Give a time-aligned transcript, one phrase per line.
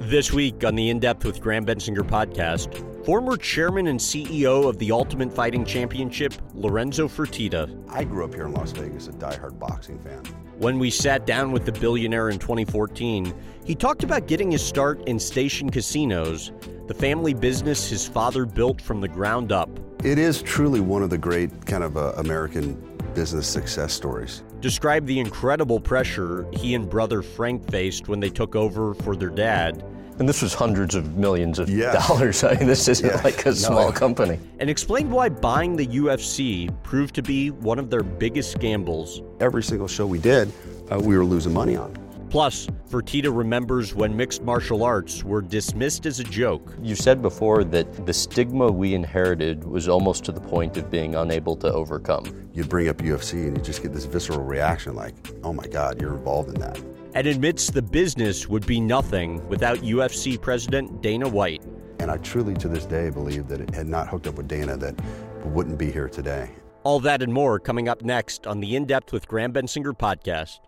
[0.00, 4.78] This week on the In Depth with Graham Bensinger podcast, former chairman and CEO of
[4.78, 7.68] the Ultimate Fighting Championship, Lorenzo Fertitta.
[7.88, 10.22] I grew up here in Las Vegas, a diehard boxing fan.
[10.58, 13.34] When we sat down with the billionaire in 2014,
[13.64, 16.52] he talked about getting his start in station casinos,
[16.86, 19.68] the family business his father built from the ground up.
[20.04, 24.44] It is truly one of the great kind of uh, American business success stories.
[24.60, 29.30] Describe the incredible pressure he and brother Frank faced when they took over for their
[29.30, 29.82] dad
[30.18, 32.42] and this was hundreds of millions of dollars.
[32.44, 33.20] I mean, this isn't yeah.
[33.22, 33.92] like a small no.
[33.92, 34.38] company.
[34.58, 39.20] And explained why buying the UFC proved to be one of their biggest gambles.
[39.40, 40.50] Every single show we did,
[40.90, 42.05] uh, we were losing money on.
[42.36, 46.76] Plus, Fertitta remembers when mixed martial arts were dismissed as a joke.
[46.82, 51.14] You said before that the stigma we inherited was almost to the point of being
[51.14, 52.50] unable to overcome.
[52.52, 55.98] You'd bring up UFC and you just get this visceral reaction like, oh my God,
[55.98, 56.78] you're involved in that
[57.14, 61.62] and admits the business would be nothing without UFC president Dana White.
[62.00, 64.76] And I truly, to this day, believe that it had not hooked up with Dana,
[64.76, 64.94] that
[65.42, 66.50] we wouldn't be here today.
[66.82, 70.58] All that and more coming up next on the In Depth with Graham Bensinger podcast.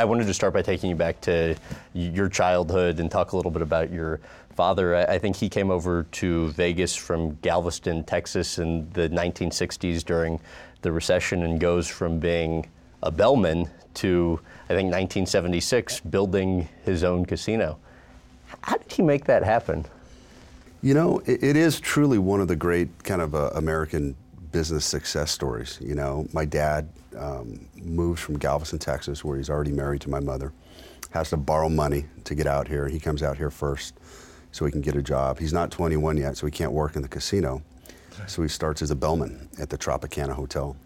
[0.00, 1.54] I wanted to start by taking you back to
[1.92, 4.18] your childhood and talk a little bit about your
[4.56, 4.96] father.
[4.96, 10.40] I think he came over to Vegas from Galveston, Texas in the 1960s during
[10.80, 12.66] the recession and goes from being
[13.02, 17.76] a bellman to I think 1976, building his own casino.
[18.62, 19.84] How did he make that happen?
[20.80, 24.16] You know, it, it is truly one of the great kind of uh, American
[24.50, 25.76] business success stories.
[25.78, 30.20] You know, my dad um, moves from Galveston, Texas, where he's already married to my
[30.20, 30.52] mother,
[31.10, 32.88] has to borrow money to get out here.
[32.88, 33.94] He comes out here first
[34.52, 35.38] so he can get a job.
[35.38, 37.62] He's not 21 yet, so he can't work in the casino.
[38.26, 40.76] So he starts as a bellman at the Tropicana Hotel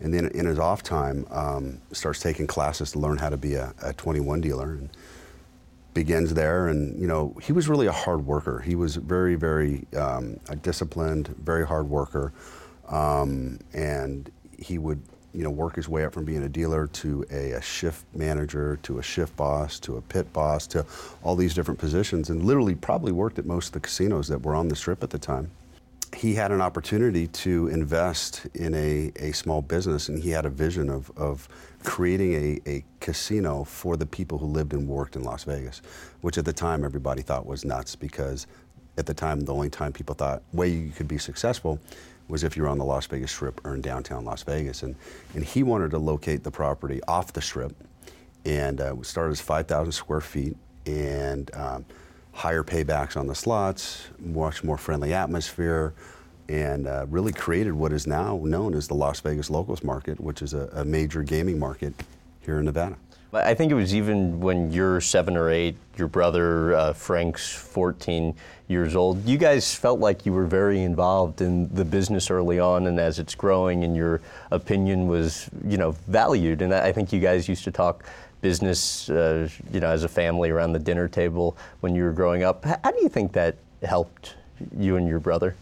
[0.00, 3.54] and then in his off time um, starts taking classes to learn how to be
[3.54, 4.90] a, a 21 dealer and
[5.94, 9.86] begins there and you know he was really a hard worker he was very very
[9.96, 12.32] um, disciplined very hard worker
[12.88, 15.00] um, and he would
[15.34, 18.78] you know work his way up from being a dealer to a, a, shift manager
[18.82, 20.86] to a shift boss to a pit boss to
[21.22, 24.54] all these different positions and literally probably worked at most of the casinos that were
[24.54, 25.50] on the strip at the time.
[26.14, 30.50] He had an opportunity to invest in a, a small business, and he had a
[30.50, 31.48] vision of, of
[31.82, 35.82] creating a, a casino for the people who lived and worked in Las Vegas,
[36.20, 38.46] which at the time everybody thought was nuts because
[38.96, 41.80] at the time the only time people thought way you could be successful
[42.28, 44.82] was if you were on the Las Vegas Strip or in downtown Las Vegas.
[44.82, 44.96] And,
[45.34, 47.74] and he wanted to locate the property off the Strip
[48.44, 51.84] and uh, started as 5,000 square feet and um,
[52.32, 55.94] higher paybacks on the slots, much more friendly atmosphere,
[56.48, 60.42] and uh, really created what is now known as the Las Vegas locals market, which
[60.42, 61.94] is a, a, major gaming market
[62.40, 62.96] here in Nevada.
[63.34, 68.34] I think it was even when you're seven or eight, your brother uh, Frank's 14
[68.68, 69.24] years old.
[69.24, 73.18] You guys felt like you were very involved in the business early on, and as
[73.18, 76.62] it's growing, and your opinion was, you know, valued.
[76.62, 78.04] And I think you guys used to talk
[78.40, 82.42] business, uh, you know, as a family around the dinner table when you were growing
[82.42, 82.64] up.
[82.64, 84.36] How do you think that helped
[84.78, 85.56] you and your brother?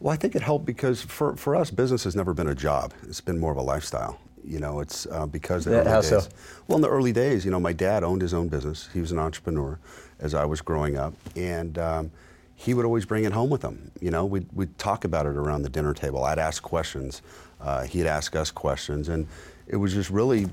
[0.00, 2.92] Well, I think it helped because for, for us, business has never been a job.
[3.08, 4.18] It's been more of a lifestyle.
[4.46, 6.22] You know, it's uh, because yeah, how days, so?
[6.66, 8.88] Well, in the early days, you know, my dad owned his own business.
[8.92, 9.78] He was an entrepreneur
[10.20, 12.10] as I was growing up, and um,
[12.54, 13.90] he would always bring it home with him.
[14.00, 16.24] You know, we'd, we'd talk about it around the dinner table.
[16.24, 17.22] I'd ask questions.
[17.60, 19.26] Uh, he'd ask us questions, and
[19.66, 20.46] it was just really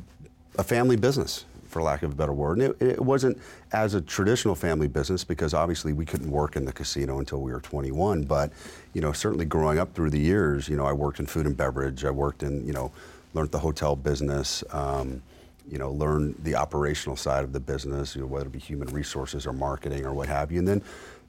[0.58, 2.60] a family business for lack of a better word.
[2.60, 3.38] And it, it, wasn't
[3.72, 7.52] as a traditional family business because obviously we couldn't work in the casino until we
[7.52, 8.24] were 21.
[8.24, 8.54] But,
[8.94, 11.58] you know, certainly growing up through the years, you know, I worked in food and
[11.58, 12.06] beverage.
[12.06, 12.92] I worked in, you know,
[13.34, 14.64] learned the hotel business.
[14.72, 15.22] Um,
[15.70, 18.90] you know, learn the operational side of the business, you know, whether it be human
[18.90, 20.60] resources or marketing or what have you.
[20.60, 20.82] And then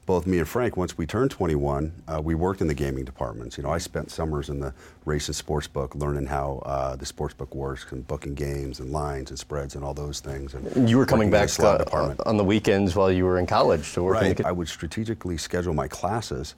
[0.07, 3.57] both me and Frank, once we turned 21, uh, we worked in the gaming departments.
[3.57, 4.75] You know, I spent summers in the
[5.07, 8.91] race and sports book, learning how uh, the sports book works and booking games and
[8.91, 10.55] lines and spreads and all those things.
[10.55, 14.03] And you were coming back uh, on the weekends while you were in college to
[14.03, 14.15] work.
[14.15, 14.45] Right.
[14.45, 16.55] I would strategically schedule my classes,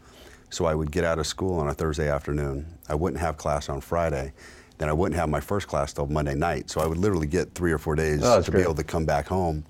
[0.50, 2.66] so I would get out of school on a Thursday afternoon.
[2.88, 4.32] I wouldn't have class on Friday.
[4.78, 6.70] Then I wouldn't have my first class till Monday night.
[6.70, 8.60] So I would literally get three or four days oh, to great.
[8.60, 9.64] be able to come back home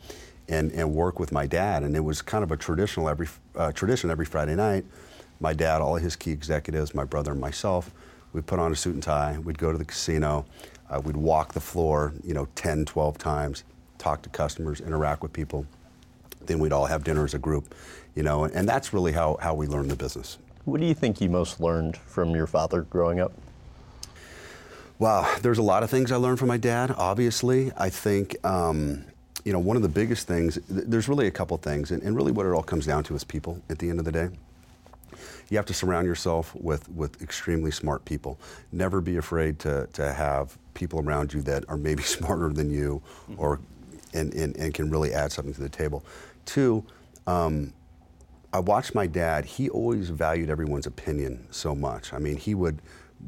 [0.49, 1.83] and, and work with my dad.
[1.83, 4.85] And it was kind of a traditional every uh, tradition every Friday night.
[5.39, 7.91] My dad, all his key executives, my brother, and myself,
[8.33, 9.39] we'd put on a suit and tie.
[9.39, 10.47] We'd go to the casino.
[10.89, 13.65] Uh, we'd walk the floor, you know, 10, 12 times,
[13.99, 15.67] talk to customers, interact with people.
[16.47, 17.75] Then we'd all have dinner as a group,
[18.15, 20.39] you know, and, and that's really how, how we learned the business.
[20.65, 23.33] What do you think you most learned from your father growing up?
[24.99, 26.91] Wow, there's a lot of things I learned from my dad.
[26.97, 29.05] Obviously, I think um,
[29.47, 32.17] you know, one of the biggest things, th- there's really a couple things, and, and
[32.17, 34.29] really what it all comes down to is people at the end of the day.
[35.49, 38.41] You have to surround yourself with, with extremely smart people.
[38.73, 43.01] Never be afraid to, to have people around you that are maybe smarter than you
[43.37, 43.61] or,
[44.15, 46.05] and, and, and can really add something to the table.
[46.45, 46.85] Two,
[47.29, 47.73] um,
[48.53, 49.45] I watched my dad.
[49.45, 52.13] He always valued everyone's opinion so much.
[52.13, 52.83] I mean, he would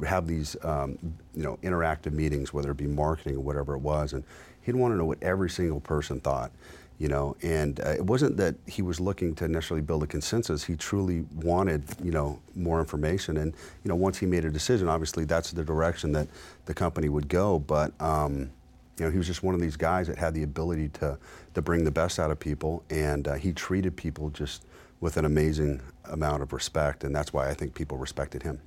[0.06, 0.98] have these, um,
[1.34, 4.24] you know, interactive meetings, whether it be marketing or whatever it was, and
[4.62, 6.50] he'd want to know what every single person thought,
[6.98, 7.36] you know.
[7.42, 10.64] And uh, it wasn't that he was looking to necessarily build a consensus.
[10.64, 13.38] He truly wanted, you know, more information.
[13.38, 13.54] And
[13.84, 16.28] you know, once he made a decision, obviously that's the direction that
[16.66, 17.58] the company would go.
[17.58, 18.50] But um,
[18.98, 21.18] you know, he was just one of these guys that had the ability to
[21.54, 24.64] to bring the best out of people, and uh, he treated people just
[25.00, 25.80] with an amazing
[26.10, 28.58] amount of respect, and that's why I think people respected him.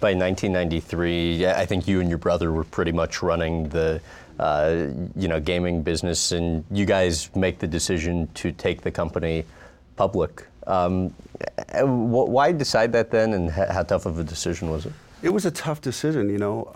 [0.00, 4.00] By 1993, I think you and your brother were pretty much running the,
[4.38, 9.44] uh, you know, gaming business, and you guys make the decision to take the company
[9.96, 10.46] public.
[10.66, 11.10] Um,
[11.82, 14.92] why decide that then, and how tough of a decision was it?
[15.22, 16.74] It was a tough decision, you know.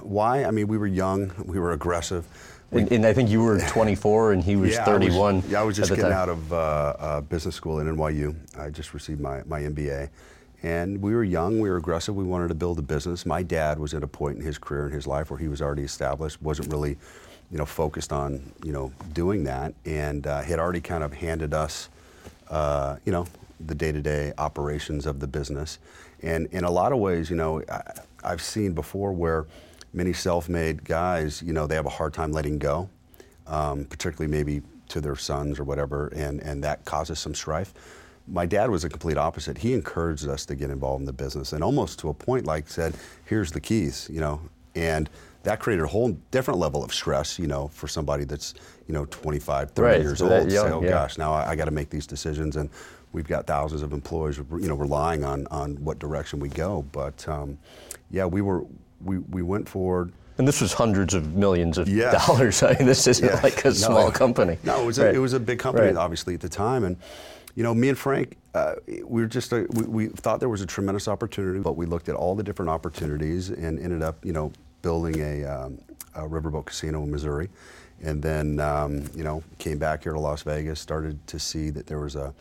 [0.00, 0.44] Why?
[0.44, 2.26] I mean, we were young, we were aggressive.
[2.72, 5.34] And, and, I think you were 24 and he was yeah, 31.
[5.34, 6.12] I was, yeah, I was just getting time.
[6.12, 8.34] out of uh, uh, business school at NYU.
[8.58, 10.08] I just received my, my MBA.
[10.62, 13.26] And we were young, we were aggressive, we wanted to build a business.
[13.26, 15.60] My dad was at a point in his career in his life where he was
[15.60, 16.96] already established, wasn't really,
[17.50, 21.52] you know, focused on, you know, doing that, and uh, had already kind of handed
[21.52, 21.88] us,
[22.48, 23.26] uh, you know,
[23.66, 25.78] the day-to-day operations of the business.
[26.22, 27.82] And in a lot of ways, you know, I,
[28.22, 29.46] I've seen before where
[29.92, 32.88] many self-made guys, you know, they have a hard time letting go,
[33.46, 37.74] um, particularly maybe to their sons or whatever, and, and that causes some strife.
[38.28, 39.58] My dad was a complete opposite.
[39.58, 42.68] He encouraged us to get involved in the business and almost to a point like
[42.68, 42.94] said,
[43.24, 44.40] here's the keys, you know,
[44.74, 45.10] and
[45.42, 48.54] that created a whole different level of stress, you know, for somebody that's,
[48.86, 50.00] you know, 25, 30 right.
[50.00, 50.52] years so old.
[50.52, 50.90] Young, say, oh yeah.
[50.90, 52.70] gosh, now I, I got to make these decisions, and
[53.12, 56.84] we've got thousands of employees, you know, relying on on what direction we go.
[56.92, 57.58] But um,
[58.10, 58.64] yeah, we were
[59.04, 60.12] we we went forward.
[60.38, 62.26] And this was hundreds of millions of Yes.
[62.26, 62.62] dollars.
[62.62, 63.40] I mean, this isn't Yeah.
[63.42, 64.58] like a No, small it- company.
[64.64, 65.96] No, it was a, it was a big company, Right.
[65.96, 66.96] obviously at the time, and
[67.54, 70.62] you know, me and Frank, uh, we were just a, we, we thought there was
[70.62, 74.32] a tremendous opportunity, but we looked at all the different opportunities and ended up, you
[74.32, 74.50] know,
[74.80, 75.78] building a, um,
[76.14, 77.50] a riverboat casino in Missouri,
[78.02, 81.86] and then um, you know came back here to Las Vegas, started to see that
[81.86, 82.32] there was a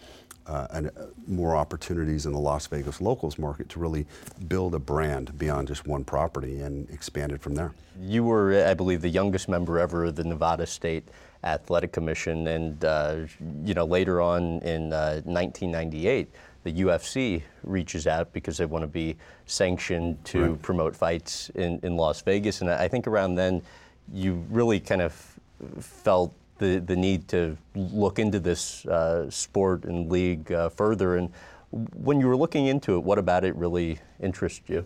[0.48, 4.06] uh, an, uh, more opportunities in the Las Vegas locals market to really
[4.48, 7.72] build a brand beyond just one property and expand it from there.
[8.00, 11.08] You were, I believe, the youngest member ever of the Nevada State
[11.44, 13.16] Athletic Commission, and uh,
[13.64, 16.30] you know later on in uh, 1998,
[16.64, 19.16] the UFC reaches out because they want to be
[19.48, 20.62] sanctioned to Right.
[20.62, 23.62] promote fights in, in Las Vegas, and I think around then,
[24.14, 25.14] you really kind of
[25.80, 31.18] felt the the need to look into this uh, sport and league uh, further.
[31.18, 31.30] And
[31.72, 34.86] when you were looking into it, what about it really interested you?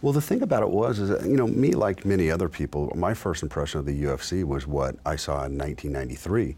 [0.00, 2.92] Well, the thing about it was, is that, you know, me like many other people,
[2.94, 6.56] my first impression of the UFC was what I saw in 1993,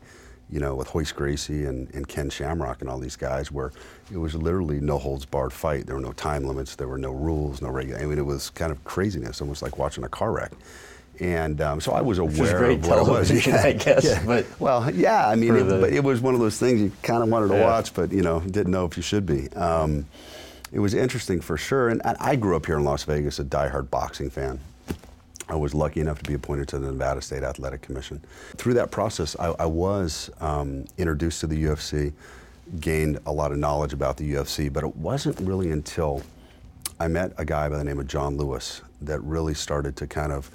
[0.50, 3.72] you know, with Royce Gracie and, and Ken Shamrock and all these guys, where
[4.12, 5.86] it was literally no holds barred fight.
[5.86, 8.00] There were no time limits, there were no rules, no regular.
[8.00, 10.52] I mean, it was kind of craziness, almost like watching a car wreck.
[11.20, 13.28] And um, so I was aware great of what it was.
[13.28, 14.04] television, I guess.
[14.04, 14.22] Yeah.
[14.24, 16.92] But Well, yeah, I mean, it, the- but it was one of those things you
[17.02, 17.64] kind of wanted to Yeah.
[17.66, 19.48] watch, but you know, didn't know if you should be.
[19.52, 20.06] Um,
[20.72, 23.44] it was interesting for sure, and, and I grew up here in Las Vegas, a
[23.44, 24.60] diehard boxing fan.
[25.48, 28.22] I was lucky enough to be appointed to the Nevada State Athletic Commission.
[28.56, 32.12] Through that process, I, I was um, introduced to the UFC,
[32.78, 36.22] gained a lot of knowledge about the UFC, but it wasn't really until
[37.00, 40.30] I met a guy by the name of John Lewis that really started to kind
[40.30, 40.48] of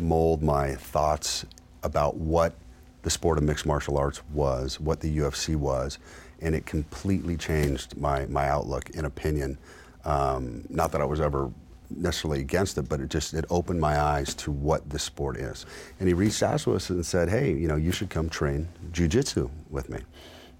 [0.00, 1.44] mold my thoughts
[1.82, 2.54] about what
[3.02, 5.98] the sport of mixed martial arts was, what the UFC was,
[6.40, 9.58] and it completely changed my, my outlook and opinion.
[10.04, 11.50] Um, not that I was ever
[11.90, 15.66] necessarily against it, but it just it opened my eyes to what this sport is.
[15.98, 18.68] And he reached out to us and said, "Hey, you know, you should come train
[18.92, 20.00] jujitsu with me."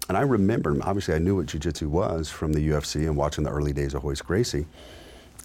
[0.07, 3.51] And I remember, obviously, I knew what jujitsu was from the UFC and watching the
[3.51, 4.65] early days of Royce Gracie.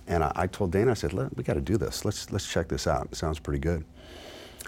[0.06, 2.04] And I, I told Dana, I said, "We got to do this.
[2.04, 3.08] Let's let's check this out.
[3.10, 3.84] It sounds pretty good."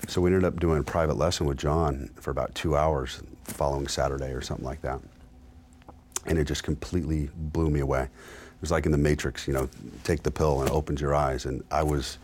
[0.09, 3.89] So we ended up doing a private lesson with John for about two hours following
[3.89, 5.01] Saturday or something like that.
[6.27, 8.03] And it just completely blew me away.
[8.03, 9.69] It was like in the Matrix, you know,
[10.05, 11.47] take the pill and it opens your eyes.
[11.47, 12.19] And I was,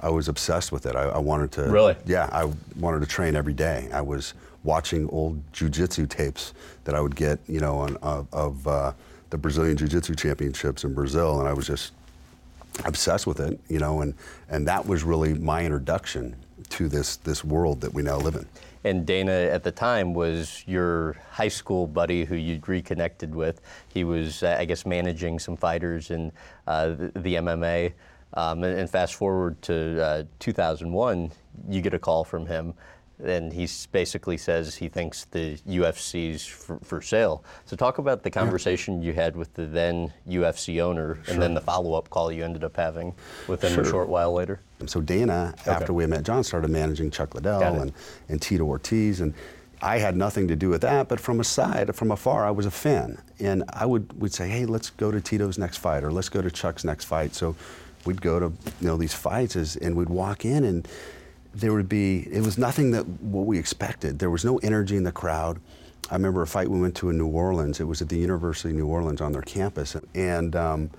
[0.00, 0.96] I was obsessed with it.
[0.96, 1.62] I, I wanted to.
[1.70, 1.94] Really?
[2.06, 3.88] Yeah, I wanted to train every day.
[3.92, 6.54] I was watching old jujitsu tapes
[6.84, 8.92] that I would get, you know, on, of, of uh,
[9.30, 11.92] the Brazilian Jiu-Jitsu championships in Brazil, and I was just
[12.84, 14.14] obsessed with it, you know, and,
[14.48, 16.36] and that was really my introduction
[16.70, 18.46] to this, this world that we now live in.
[18.84, 23.60] And Dana, at the time, was your high school buddy who you'd reconnected with.
[23.88, 26.32] He was, uh, I guess, managing some fighters in
[26.66, 27.92] uh, the, the, MMA.
[28.34, 31.30] Um, and, and, fast forward to uh, 2001,
[31.68, 32.74] you get a call from him
[33.22, 37.44] and he basically says he thinks the UFC's for, for sale.
[37.64, 39.08] So talk about the conversation yeah.
[39.08, 41.34] you had with the then UFC owner, sure.
[41.34, 43.14] and then the follow-up call you ended up having
[43.48, 43.84] with him sure.
[43.84, 44.60] a short while later.
[44.86, 45.70] So Dana, okay.
[45.70, 47.92] after we met John, started managing Chuck Liddell and,
[48.28, 49.32] and Tito Ortiz, and
[49.80, 52.66] I had nothing to do with that, but from a side, from afar, I was
[52.66, 56.12] a fan, and I would would say, hey, let's go to Tito's next fight, or
[56.12, 57.34] let's go to Chuck's next fight.
[57.34, 57.56] So
[58.04, 58.46] we'd go to
[58.80, 60.86] you know these fights, as, and we'd walk in and
[61.54, 64.18] there would be, it was nothing that what we expected.
[64.18, 65.60] There was no energy in the crowd.
[66.10, 67.80] I remember a fight we went to in New Orleans.
[67.80, 69.96] It was at the University of New Orleans on their campus.
[70.14, 70.90] And um,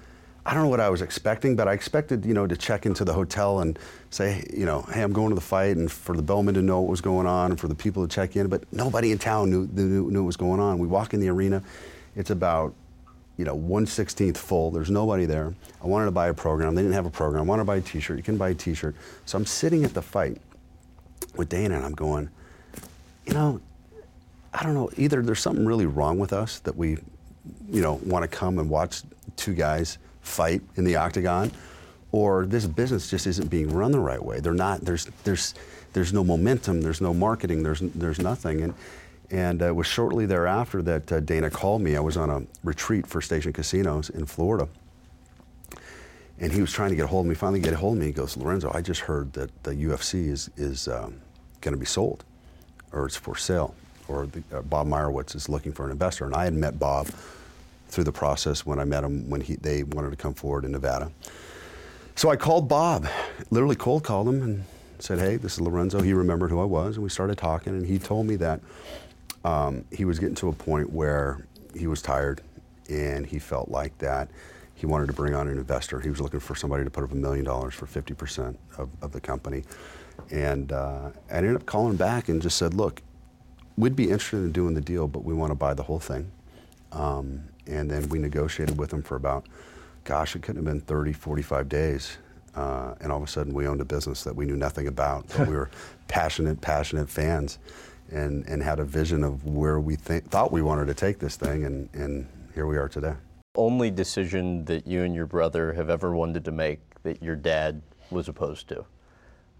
[0.46, 3.06] I don't know what I was expecting, but I expected, you know, to check into
[3.06, 3.80] the hotel and
[4.10, 6.82] say, you know, hey, I'm going to the fight, and for the bellman to know
[6.82, 8.48] what was going on, and for the people to check in.
[8.48, 10.80] But nobody in town knew, knew, knew what was going on.
[10.80, 11.64] We walk in the arena.
[12.16, 12.74] It's about
[13.38, 14.72] you know, 116th full.
[14.72, 15.54] There's nobody there.
[15.82, 16.76] I wanted to buy a program.
[16.76, 17.44] They didn't have a program.
[17.44, 18.18] I wanted to buy a T-shirt.
[18.18, 18.96] You can buy a T-shirt.
[19.26, 20.38] So I'm sitting at the fight
[21.36, 22.30] with Dana, and I'm going,
[23.26, 23.60] you know,
[24.54, 24.90] I don't know.
[24.98, 26.98] Either there's something really wrong with us that we,
[27.70, 29.02] you know, want to come and watch
[29.36, 31.52] two guys fight in the octagon,
[32.12, 34.40] or this business just isn't being run the right way.
[34.40, 34.82] They're not.
[34.82, 35.56] There's there's
[35.94, 36.82] there's no momentum.
[36.82, 37.64] There's no marketing.
[37.64, 38.62] There's there's nothing.
[38.62, 38.74] And
[39.32, 41.96] and uh, it was shortly thereafter that uh, Dana called me.
[41.96, 44.68] I was on a retreat for Station Casinos in Florida.
[46.40, 48.00] And he was trying to get a hold of me, finally get a hold of
[48.00, 48.08] me.
[48.08, 51.16] He goes, Lorenzo, I just heard that the UFC is, is um,
[51.62, 52.26] going to be sold
[52.92, 53.76] or it's for sale.
[54.08, 56.26] Or the, uh, Bob Meyrowitz is looking for an investor.
[56.26, 57.08] And I had met Bob
[57.88, 60.72] through the process when I met him when he, they wanted to come forward in
[60.72, 61.12] Nevada.
[62.16, 63.08] So I called Bob,
[63.50, 64.64] literally cold called him and
[65.00, 66.02] said, hey, this is Lorenzo.
[66.02, 66.96] He remembered who I was.
[66.96, 67.74] And we started talking.
[67.74, 68.62] And he told me that
[69.44, 71.46] um, he was getting to a point where
[71.76, 72.42] he was tired
[72.90, 74.30] and he felt like that
[74.76, 76.00] he wanted to bring on an investor.
[76.00, 79.12] He was looking for somebody to put up a million dollars for 50% of, of
[79.12, 79.64] the company.
[80.32, 83.02] And uh, I ended up calling back and just said, look,
[83.78, 86.30] we'd be interested in doing the deal, but we want to buy the whole thing.
[86.92, 89.46] Um, and then we negotiated with him for about,
[90.04, 92.18] gosh, it couldn't have been 30, 45 days.
[92.56, 95.28] Uh, and all of a sudden we owned a business that we knew nothing about,
[95.30, 95.70] but we were
[96.08, 97.58] passionate, passionate fans
[98.14, 101.36] and, and had a vision of where we th- thought we wanted to take this
[101.36, 103.16] thing, and, and here we are today.
[103.56, 107.82] Only decision that you and your brother have ever wanted to make that your dad
[108.12, 108.86] was opposed to.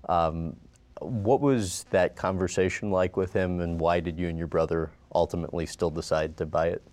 [0.10, 0.56] Um,
[1.02, 5.66] what was that conversation like with him, and why did you and your brother ultimately
[5.66, 6.84] still decide to buy it?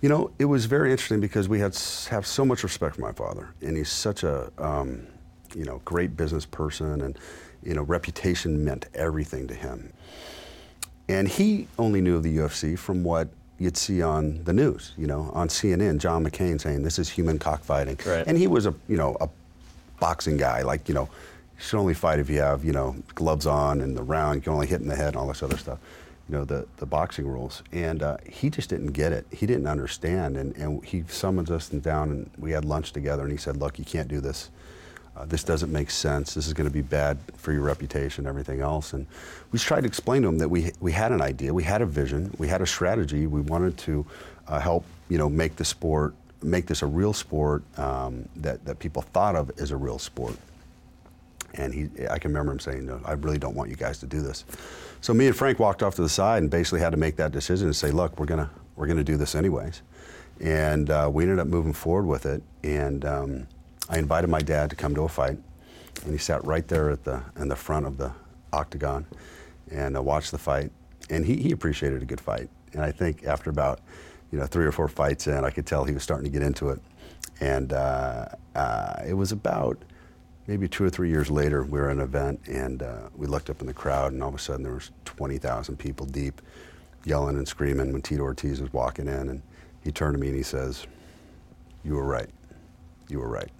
[0.00, 1.76] You know, it was very interesting because we had
[2.08, 5.06] have so much respect for my father, and he's such a um,
[5.54, 7.18] you know great business person, and
[7.62, 9.92] you know reputation meant everything to him.
[11.10, 15.06] And he only knew of the UFC from what you'd see on the news, you
[15.06, 17.98] know, on CNN, John McCain saying this is human cockfighting.
[18.06, 18.26] Right.
[18.26, 19.28] And he was a, you know, a
[19.98, 21.08] boxing guy, like, you know,
[21.56, 24.42] you should only fight if you have, you know, gloves on and the round, you
[24.42, 25.78] can only hit in the head and all this other stuff,
[26.28, 27.62] you know, the, the boxing rules.
[27.72, 29.26] And uh, he just didn't get it.
[29.30, 30.36] He didn't understand.
[30.36, 33.78] And, and he summons us down and we had lunch together and he said, look,
[33.78, 34.48] you can't do this
[35.20, 36.32] uh, this doesn't make sense.
[36.32, 38.94] This is going to be bad for your reputation, everything else.
[38.94, 39.06] And
[39.52, 41.86] we tried to explain to him that we, we had an idea, we had a
[41.86, 43.26] vision, we had a strategy.
[43.26, 44.06] We wanted to
[44.48, 48.78] uh, help, you know, make the sport, make this a real sport um, that, that
[48.78, 50.36] people thought of as a real sport.
[51.54, 54.06] And he, I can remember him saying, no, I really don't want you guys to
[54.06, 54.44] do this.
[55.02, 57.32] So me and Frank walked off to the side and basically had to make that
[57.32, 59.82] decision and say, look, we're gonna, we're gonna do this anyways.
[60.40, 62.42] And uh, we ended up moving forward with it.
[62.62, 63.46] And um,
[63.90, 65.36] I invited my dad to come to a fight,
[66.04, 68.12] and he sat right there at the in the front of the
[68.52, 69.04] octagon
[69.68, 70.70] and uh, watched the fight.
[71.10, 72.48] And he, he appreciated a good fight.
[72.72, 73.80] And I think after about
[74.30, 76.46] you know three or four fights in, I could tell he was starting to get
[76.46, 76.80] into it.
[77.40, 79.82] And uh, uh, it was about
[80.46, 83.50] maybe two or three years later, we were at an event and uh, we looked
[83.50, 86.40] up in the crowd, and all of a sudden there was 20,000 people deep,
[87.04, 89.42] yelling and screaming when Tito Ortiz was walking in, and
[89.82, 90.86] he turned to me and he says,
[91.82, 92.30] "You were right.
[93.08, 93.50] You were right."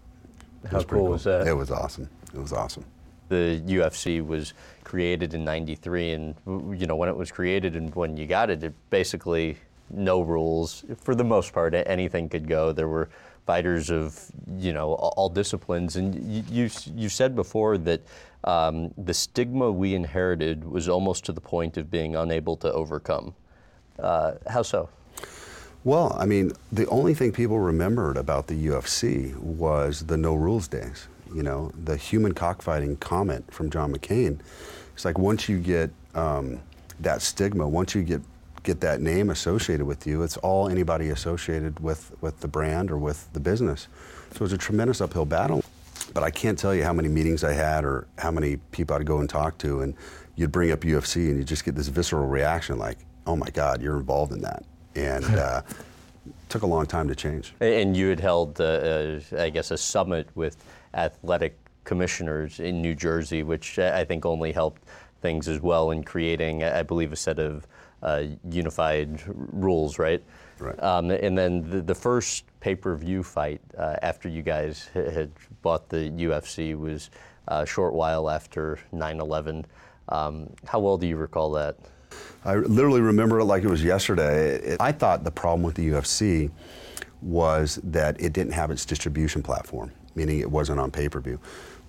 [0.64, 1.46] How cool, cool was that?
[1.46, 2.08] It was awesome.
[2.34, 2.84] It was awesome.
[3.28, 8.16] The UFC was created in '93, and you know when it was created and when
[8.16, 9.56] you got it, it basically
[9.90, 11.74] no rules for the most part.
[11.74, 12.72] Anything could go.
[12.72, 13.08] There were
[13.46, 18.00] fighters of you know all disciplines, and you you, you said before that
[18.44, 23.34] um, the stigma we inherited was almost to the point of being unable to overcome.
[23.98, 24.88] Uh, how so?
[25.82, 30.68] Well, I mean, the only thing people remembered about the UFC was the no rules
[30.68, 31.08] days.
[31.34, 34.40] You know, the human cockfighting comment from John McCain.
[34.92, 36.60] It's like once you get um,
[37.00, 38.20] that stigma, once you get
[38.62, 42.98] get that name associated with you, it's all anybody associated with with the brand or
[42.98, 43.88] with the business.
[44.32, 45.64] So it was a tremendous uphill battle.
[46.12, 49.06] But I can't tell you how many meetings I had or how many people I'd
[49.06, 49.94] go and talk to, and
[50.36, 53.80] you'd bring up UFC and you just get this visceral reaction like, "Oh my God,
[53.80, 54.62] you're involved in that."
[54.94, 55.62] And uh,
[56.48, 57.54] took a long time to change.
[57.60, 60.56] And you had held, uh, I guess, a summit with
[60.94, 64.82] athletic commissioners in New Jersey, which I think only helped
[65.22, 67.66] things as well in creating, I believe, a set of
[68.02, 70.22] uh, unified rules, right?
[70.58, 70.82] Right.
[70.82, 75.30] Um, and then the, the first pay-per-view fight uh, after you guys had
[75.62, 77.10] bought the UFC was
[77.48, 79.64] a short while after 9/11.
[80.08, 81.76] Um, how well do you recall that?
[82.44, 84.54] I literally remember it like it was yesterday.
[84.54, 86.50] It, I thought the problem with the UFC
[87.20, 91.38] was that it didn't have its distribution platform, meaning it wasn't on pay per view.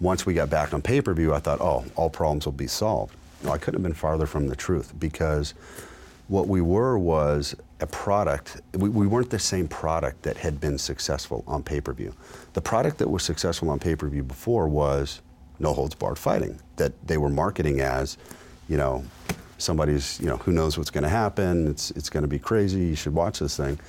[0.01, 2.67] Once we got back on pay per view, I thought, oh, all problems will be
[2.67, 3.15] solved.
[3.43, 5.53] No, I couldn't have been farther from the truth because
[6.27, 8.59] what we were was a product.
[8.73, 12.13] We, we weren't the same product that had been successful on pay per view.
[12.53, 15.21] The product that was successful on pay per view before was
[15.59, 18.17] no holds barred fighting, that they were marketing as,
[18.67, 19.05] you know,
[19.61, 21.67] somebody's, you know, who knows what's going to happen.
[21.67, 22.79] It's, it's going to be crazy.
[22.79, 23.79] You should watch this thing.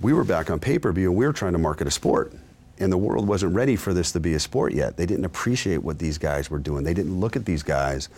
[0.00, 2.32] We were back on pay per view and we were trying to market a sport.
[2.80, 4.96] And the world wasn't ready for this to be a sport yet.
[4.96, 6.84] They didn't appreciate what these guys were doing.
[6.84, 8.08] They didn't look at these guys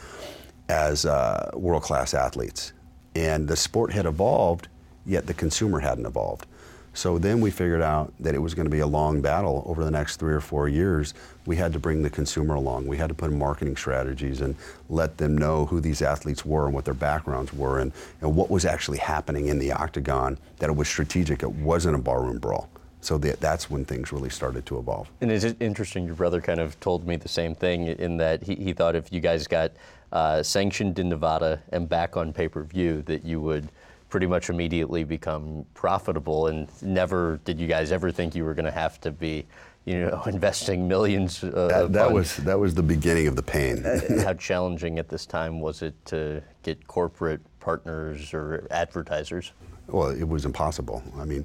[0.69, 2.73] as uh, world class athletes.
[3.15, 4.69] And the sport had evolved,
[5.07, 6.47] yet the consumer hadn't evolved.
[6.93, 9.85] So then we figured out that it was going to be a long battle over
[9.85, 11.15] the next three or four years.
[11.47, 12.87] We had to bring the consumer along.
[12.87, 14.57] We had to put in marketing strategies and
[14.89, 18.51] let them know who these athletes were and what their backgrounds were and, and what
[18.51, 21.43] was actually happening in the octagon, that it was strategic.
[21.43, 22.69] It wasn't a barroom brawl.
[23.03, 25.09] So that, that's when things really started to evolve.
[25.21, 26.05] And is it interesting?
[26.05, 29.11] Your brother kind of told me the same thing in that he, he thought if
[29.13, 29.73] you guys got
[30.13, 33.71] uh, sanctioned in Nevada and back on pay per view, that you would
[34.11, 36.49] pretty much immediately become profitable.
[36.49, 39.47] And never did you guys ever think you were going to have to be,
[39.87, 41.43] you know, investing millions.
[41.43, 43.85] Uh, that, that was that was the beginning of the pain.
[44.25, 49.53] How challenging at this time was it to get corporate partners or advertisers?
[49.87, 51.03] Well, it was impossible.
[51.19, 51.45] I mean,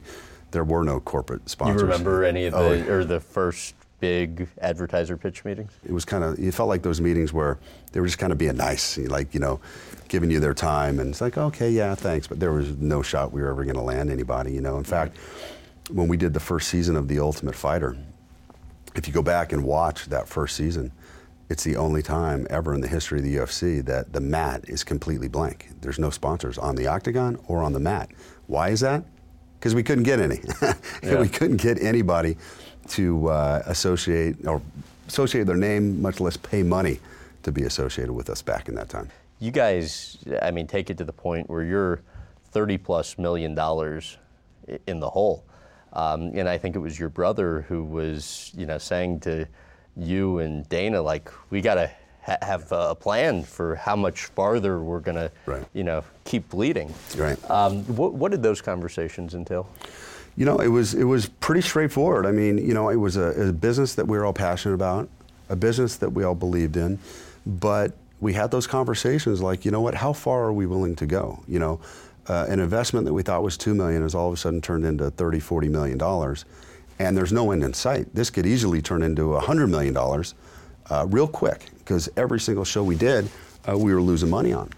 [0.51, 1.81] there were no corporate sponsors.
[1.81, 5.71] You remember any of the oh, or the first big advertiser pitch meetings?
[5.83, 7.57] It was kind of, it felt like those meetings where
[7.91, 9.59] they were just kind of being nice, like, you know,
[10.07, 10.99] giving you their time.
[10.99, 12.27] And it's like, okay, yeah, thanks.
[12.27, 14.77] But there was no shot we were ever going to land anybody, you know.
[14.77, 15.17] In fact,
[15.89, 17.97] when we did the first season of The Ultimate Fighter,
[18.95, 20.91] if you go back and watch that first season,
[21.49, 24.83] it's the only time ever in the history of the UFC that the mat is
[24.83, 25.69] completely blank.
[25.81, 28.09] There's no sponsors on the octagon or on the mat.
[28.47, 29.03] Why is that?
[29.59, 30.41] Because we couldn't get any.
[31.03, 31.19] yeah.
[31.19, 32.37] we couldn't get anybody
[32.89, 34.61] to uh, associate or
[35.07, 36.99] associate their name, much less pay money
[37.43, 39.09] to be associated with us back in that time.
[39.39, 42.01] You guys, I mean, take it to the point where you're
[42.51, 44.17] 30 plus million dollars
[44.87, 45.43] in the hole.
[45.93, 49.47] Um, and I think it was your brother who was, you know, saying to
[49.95, 54.81] you and Dana, like, we got to ha- have a plan for how much farther
[54.81, 55.31] we're going to,
[55.73, 56.93] you know, keep bleeding.
[57.17, 57.37] Right.
[57.49, 59.69] Um, what, what did those conversations entail?
[60.37, 62.25] You know, it was it was pretty straightforward.
[62.25, 65.07] I mean, you know, it was a, a business that we were all passionate about,
[65.47, 66.99] a business that we all believed in,
[67.45, 67.93] but
[68.25, 71.43] we had those conversations like, you know what, how far are we willing to go?
[71.47, 71.79] You know,
[72.27, 74.83] uh, an investment that we thought was two million has all of a sudden turned
[74.83, 76.43] into 30, 40 million dollars,
[76.97, 78.07] and there's no end in sight.
[78.15, 80.33] This could easily turn into a hundred million dollars
[80.89, 83.29] uh, real quick because every single show we did,
[83.69, 84.71] uh, we were losing money on.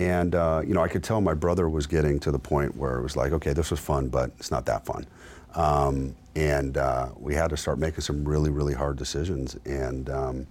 [0.00, 2.98] And uh, you know, I could tell my brother was getting to the point where
[2.98, 5.06] it was like, okay, this was fun, but it's not that fun.
[5.54, 9.56] Um, and uh, we had to start making some really, really hard decisions.
[9.64, 10.46] And um,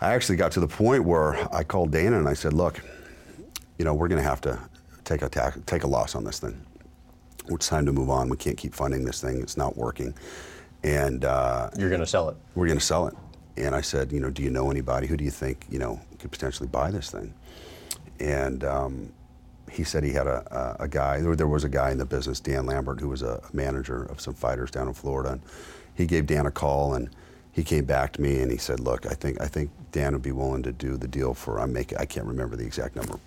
[0.00, 2.80] I actually got to the point where I called Dana and I said, look,
[3.78, 4.58] you know, we're going to have to
[5.04, 6.60] take a ta- take a loss on this thing.
[7.48, 8.28] It's time to move on.
[8.28, 9.40] We can't keep funding this thing.
[9.40, 10.14] It's not working.
[10.84, 12.36] And uh, you're going to sell it.
[12.54, 13.14] We're going to sell it.
[13.56, 15.06] And I said, you know, do you know anybody?
[15.06, 17.34] Who do you think, you know, could potentially buy this thing?
[18.20, 19.12] and um,
[19.70, 22.06] he said he had a, a, a guy, there, there was a guy in the
[22.06, 25.32] business, Dan Lambert, who was a manager of some fighters down in Florida.
[25.32, 25.42] And
[25.94, 27.10] he gave Dan a call and
[27.52, 30.22] he came back to me and he said, look, I think, I think Dan would
[30.22, 33.18] be willing to do the deal for, I'm making, I can't remember the exact number,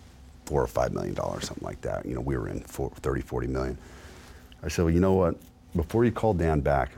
[0.46, 2.06] four or five million dollars, something like that.
[2.06, 3.78] You know, we were in four, 30, 40 million.
[4.64, 5.36] I said, well, you know what?
[5.76, 6.92] Before you call Dan back,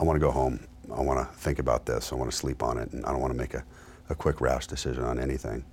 [0.00, 0.60] I want to go home.
[0.94, 2.12] I want to think about this.
[2.12, 2.92] I want to sleep on it.
[2.92, 3.64] And I don't want to make a,
[4.10, 5.64] a quick, rash decision on anything.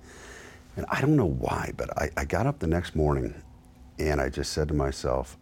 [0.76, 3.34] And I don't know why, but I, I got up the next morning
[3.98, 5.38] And I just said to myself,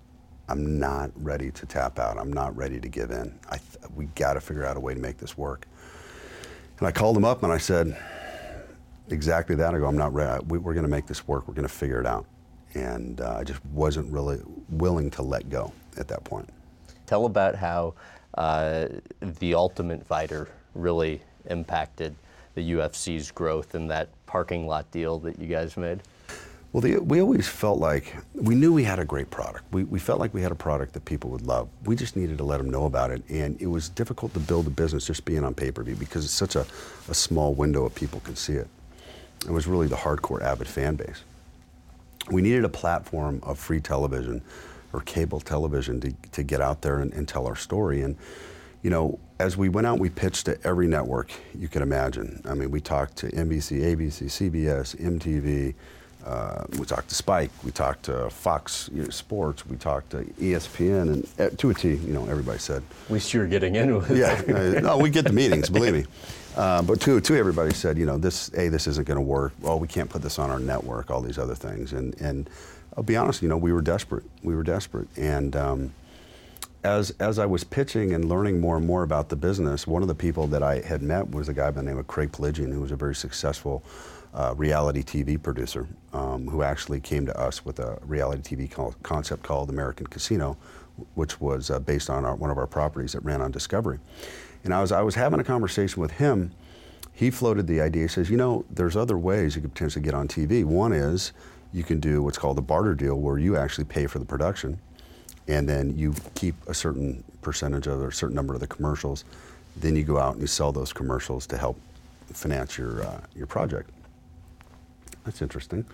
[0.49, 2.19] I'm not ready to tap out.
[2.19, 3.39] I'm not ready to give in.
[3.51, 5.67] I th- we got to figure out a way to make this work.
[6.79, 7.97] And I called him up and I said,
[9.11, 9.75] exactly that.
[9.75, 10.45] I go, I'm not ready.
[10.47, 11.47] We, are going to make this work.
[11.47, 12.27] We're going to figure it out.
[12.75, 16.49] And uh, I just wasn't really willing to let go at that point.
[17.07, 17.95] Tell about how
[18.37, 18.89] uh,
[19.21, 22.15] the Ultimate Fighter really impacted
[22.55, 26.01] the UFC's growth and that parking lot deal that you guys made.
[26.75, 29.63] Well, the, we always felt like we knew we had a great product.
[29.71, 31.69] We, we felt like we had a product that people would love.
[31.85, 33.23] We just needed to let them know about it.
[33.29, 36.25] And it was difficult to build a business just being on pay per view because
[36.25, 36.67] it's such a,
[37.09, 38.67] a small window of people can see it.
[39.47, 41.23] It was really the hardcore avid fan base.
[42.29, 44.43] We needed a platform of free television
[44.93, 48.03] or cable television to, to get out there and, and tell our story.
[48.03, 48.17] And,
[48.83, 52.43] you know, as we went out, we pitched to every network you can imagine.
[52.45, 55.75] I mean, we talked to NBC, ABC, CBS, MTV,
[56.25, 60.25] uh, we talked to Spike, we talked to Fox you know, Sports, we talked to
[60.41, 62.83] ESPN, and uh, to a T, you know, everybody said.
[63.07, 66.05] At least you're getting in with Yeah, uh, no, we get the meetings, believe me.
[66.57, 69.53] Uh, but to, to everybody said, you know, this, A, this isn't going to work.
[69.61, 71.93] Well, we can't put this on our network, all these other things.
[71.93, 72.49] And, and
[72.97, 74.23] I'll be honest, you know, we were desperate.
[74.45, 75.09] We were desperate.
[75.17, 75.93] And um,
[76.85, 80.07] as, as I was pitching and learning more and more about the business, one of
[80.07, 82.71] the people that I had met was a guy by the name of Craig Piligian,
[82.71, 83.83] who was a very successful
[84.35, 88.95] uh, reality TV producer um, who actually came to us with a reality TV call,
[89.03, 90.57] concept called American Casino,
[91.15, 93.99] which was uh, based on our, one of our properties that ran on Discovery.
[94.65, 96.53] And I was, I was having a conversation with him.
[97.13, 98.03] He floated the idea.
[98.03, 100.65] He says, you know, there's other ways you could potentially get on TV.
[100.65, 101.33] One is
[101.73, 104.79] you can do what's called a barter deal where you actually pay for the production
[105.47, 109.25] and then you keep a certain percentage of or a certain number of the commercials.
[109.77, 111.79] Then you go out and you sell those commercials to help
[112.33, 113.91] finance your, uh, your project.
[115.25, 115.85] That's interesting.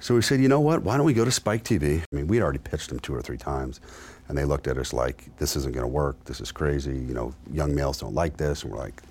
[0.00, 0.82] So we said, you know what?
[0.82, 2.00] Why don't we go to Spike TV?
[2.00, 3.80] I mean, we'd already pitched them two or three times,
[4.28, 6.22] and they looked at us like, this isn't going to work.
[6.24, 6.96] This is crazy.
[6.96, 8.62] You know, young males don't like this.
[8.62, 9.02] And we're like,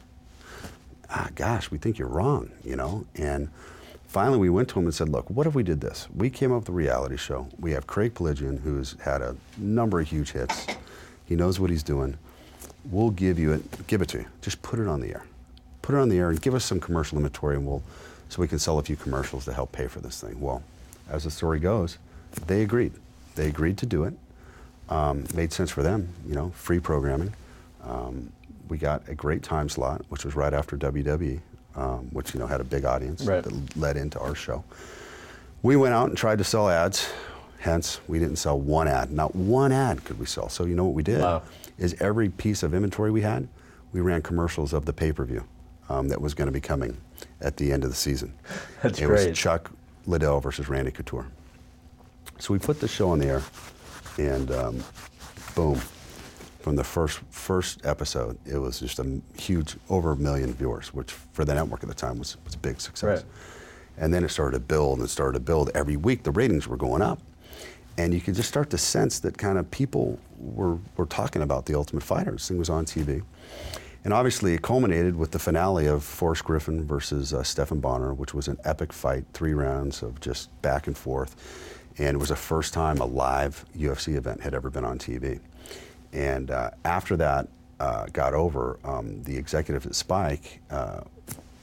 [1.09, 3.05] ah, gosh, we think you're wrong, you know?
[3.15, 3.49] And
[4.07, 6.07] finally, we went to him and said, look, what if we did this?
[6.15, 7.49] We came up with a reality show.
[7.59, 10.67] We have Craig Piligian, who's had a number of huge hits.
[11.25, 12.17] He knows what he's doing.
[12.89, 14.25] We'll give you it, give it to you.
[14.41, 15.25] Just put it on the air.
[15.81, 17.83] Put it on the air and give us some commercial inventory, and we'll
[18.29, 20.39] so we can sell a few commercials to help pay for this thing.
[20.39, 20.63] Well,
[21.09, 21.97] as the story goes,
[22.47, 22.93] they agreed.
[23.35, 24.13] They agreed to do it.
[24.89, 27.33] Um, made sense for them, you know, free programming.
[27.83, 28.31] Um,
[28.69, 31.39] we got a great time slot, which was right after WWE,
[31.75, 33.43] um, which you know had a big audience right.
[33.43, 34.63] that led into our show.
[35.61, 37.09] We went out and tried to sell ads.
[37.59, 39.11] Hence, we didn't sell one ad.
[39.11, 40.47] Not one ad could we sell.
[40.47, 41.41] So you know what we did wow.
[41.77, 43.47] is every piece of inventory we had,
[43.91, 45.43] we ran commercials of the pay-per-view
[45.89, 46.97] um, that was going to be coming
[47.41, 48.33] at the end of the season.
[48.81, 49.29] That's it great.
[49.29, 49.71] was Chuck
[50.05, 51.27] Liddell versus Randy Couture.
[52.39, 53.43] So we put the show on the air,
[54.17, 54.83] and um,
[55.55, 55.81] boom,
[56.59, 61.11] from the first first episode, it was just a huge, over a million viewers, which
[61.11, 63.23] for the network at the time was, was a big success.
[63.23, 63.31] Right.
[63.97, 65.71] And then it started to build and it started to build.
[65.73, 67.19] Every week, the ratings were going up.
[67.97, 71.65] And you could just start to sense that kind of people were, were talking about
[71.65, 72.31] The Ultimate Fighter.
[72.31, 73.23] This thing was on TV.
[74.03, 78.33] And obviously, it culminated with the finale of Forrest Griffin versus uh, Stephan Bonnar, which
[78.33, 81.35] was an epic fight, three rounds of just back and forth.
[81.97, 85.39] And it was the first time a live UFC event had ever been on TV.
[86.13, 87.47] And uh, after that
[87.79, 91.01] uh, got over, um, the executives at Spike, uh,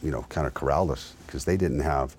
[0.02, 2.16] you know, kind of corralled us because they didn't have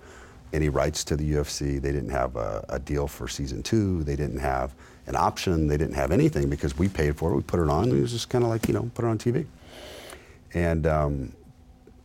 [0.52, 1.80] any rights to the UFC.
[1.80, 4.02] They didn't have a, a, deal for season two.
[4.04, 4.74] They didn't have
[5.06, 5.66] an option.
[5.66, 7.36] They didn't have anything because we paid for it.
[7.36, 7.90] We put it on.
[7.90, 9.46] It was just kind of like, you know, put it on TV.
[10.56, 11.32] And um,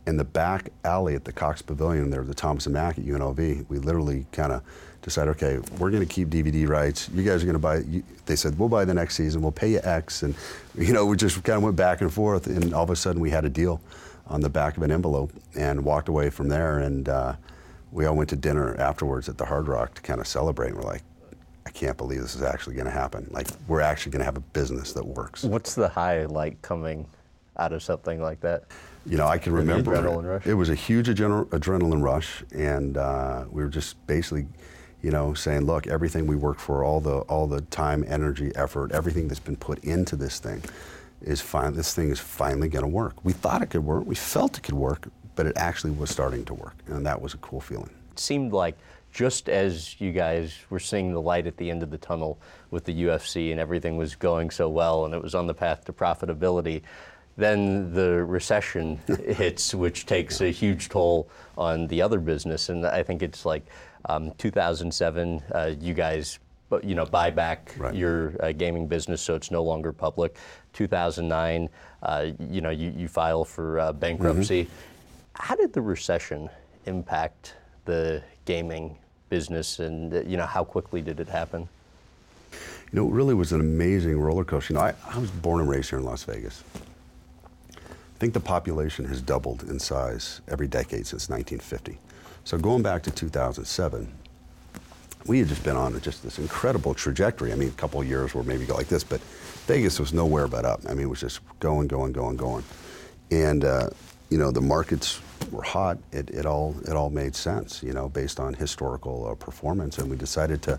[0.06, 3.64] in the back alley at the Cox Pavilion, there the Thomas and Mack at UNLV.
[3.66, 4.62] We literally kind of
[5.00, 7.08] decided, okay, we're going to keep DVD rights.
[7.14, 7.78] You guys are going to buy.
[7.78, 9.40] You, they said we'll buy the next season.
[9.40, 10.34] We'll pay you X, and
[10.76, 12.46] you know we just kind of went back and forth.
[12.46, 13.80] And all of a sudden, we had a deal
[14.26, 16.80] on the back of an envelope and walked away from there.
[16.80, 17.36] And uh,
[17.90, 20.68] we all went to dinner afterwards at the Hard Rock to kind of celebrate.
[20.68, 21.02] And we're like,
[21.64, 23.28] I can't believe this is actually going to happen.
[23.30, 25.42] Like we're actually going to have a business that works.
[25.42, 27.06] What's the high like coming
[27.56, 28.64] out of something like that?
[29.04, 30.46] You know, I can remember adrenaline rush?
[30.46, 34.46] it was a huge adren- adrenaline rush, and uh, we were just basically,
[35.02, 38.92] you know, saying, look, everything we worked for, all the all the time, energy, effort,
[38.92, 40.62] everything that's been put into this thing,
[41.20, 41.74] is fine.
[41.74, 43.24] This thing is finally going to work.
[43.24, 44.06] We thought it could work.
[44.06, 47.34] We felt it could work, but it actually was starting to work, and that was
[47.34, 47.90] a cool feeling.
[48.12, 48.78] It seemed like
[49.12, 52.38] just as you guys were seeing the light at the end of the tunnel
[52.70, 55.84] with the UFC and everything was going so well and it was on the path
[55.84, 56.82] to profitability,
[57.36, 62.68] then the recession hits, which takes a huge toll on the other business.
[62.68, 63.64] And I think it's like
[64.06, 66.38] um, 2007, uh, you guys
[66.82, 67.94] you know, buy back Right.
[67.94, 70.36] your uh, gaming business so it's no longer public.
[70.72, 71.68] 2009,
[72.02, 74.68] uh, you know, you, you file for uh, bankruptcy.
[75.34, 76.48] How did the recession
[76.86, 78.96] impact the gaming
[79.28, 81.68] business, and uh, you know, how quickly did it happen?
[82.52, 82.58] You
[83.00, 84.72] know, it really was an amazing roller coaster.
[84.72, 86.62] You know, I, I was born and raised here in Las Vegas.
[88.22, 91.98] I think the population has doubled in size every decade since 1950.
[92.44, 94.12] So going back to 2007,
[95.26, 97.52] we had just been on just this incredible trajectory.
[97.52, 99.20] I mean, a couple of years where maybe go like this, but
[99.66, 100.82] Vegas was nowhere but up.
[100.88, 102.62] I mean, it was just going, going, going, going.
[103.32, 103.90] And, uh,
[104.30, 105.18] you know, the markets
[105.50, 105.98] were hot.
[106.12, 109.98] It, it, all, it all made sense, you know, based on historical uh, performance.
[109.98, 110.78] And we decided to,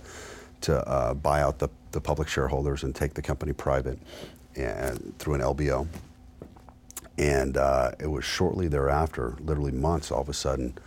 [0.61, 3.99] to uh, buy out the, the public shareholders and take the company private
[4.55, 5.85] and, through an LBO.
[7.17, 10.77] And uh, it was shortly thereafter, literally months, all of a sudden,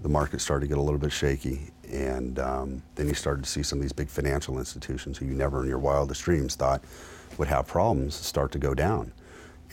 [0.00, 1.70] the market started to get a little bit shaky.
[1.90, 5.34] And um, then you started to see some of these big financial institutions who you
[5.34, 6.82] never in your wildest dreams thought
[7.38, 9.12] would have problems start to go down.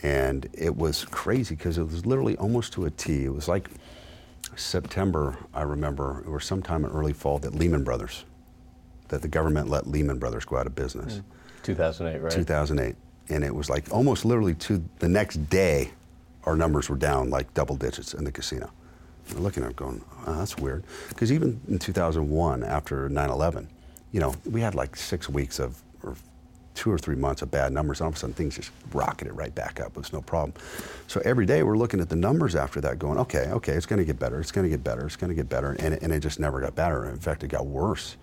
[0.02, 3.24] And it was crazy because it was literally almost to a T.
[3.24, 3.68] It was like
[4.56, 8.24] September, I remember, or sometime in early fall, that Lehman Brothers,
[9.08, 11.20] that the government let Lehman Brothers go out of business.
[11.62, 12.32] 2008, right?
[12.32, 12.96] 2008.
[13.30, 15.90] And it was like almost literally to the next day,
[16.44, 18.70] our numbers were down like double digits in the casino.
[19.28, 20.84] And looking at it going, oh, that's weird.
[21.08, 23.68] Because even in 2001, after 9 11,
[24.12, 26.16] you know, we had like six weeks of, or
[26.74, 28.00] two or three months of bad numbers.
[28.00, 29.88] And all of a sudden, things just rocketed right back up.
[29.88, 30.54] It was no problem.
[31.06, 33.98] So every day we're looking at the numbers after that going, okay, okay, it's going
[33.98, 35.76] to get better, it's going to get better, it's going to get better.
[35.78, 37.08] And it, and it just never got better.
[37.08, 38.16] In fact, it got worse.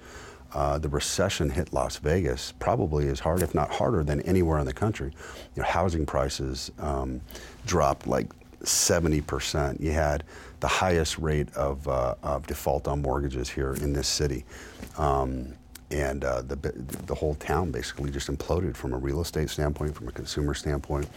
[0.53, 4.65] Uh, the recession hit Las Vegas probably as hard, if not harder, than anywhere in
[4.65, 5.11] the country.
[5.55, 7.21] You know, housing prices um,
[7.65, 8.27] dropped like
[8.63, 9.79] 70%.
[9.81, 10.23] You had
[10.59, 14.45] the highest rate of, uh, of default on mortgages here in this city.
[14.97, 15.53] Um,
[15.91, 16.55] and uh, the,
[17.05, 21.07] the whole town basically just imploded from a real estate standpoint, from a consumer standpoint.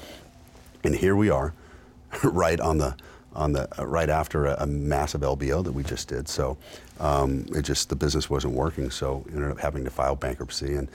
[0.85, 1.55] And here we are,
[2.25, 2.95] right on the
[3.35, 6.29] on the uh, right after a, a, massive LBO that we just did.
[6.29, 6.57] So
[6.99, 8.91] um, it just the business wasn't working.
[8.91, 10.75] So ended up having to file bankruptcy.
[10.75, 10.89] And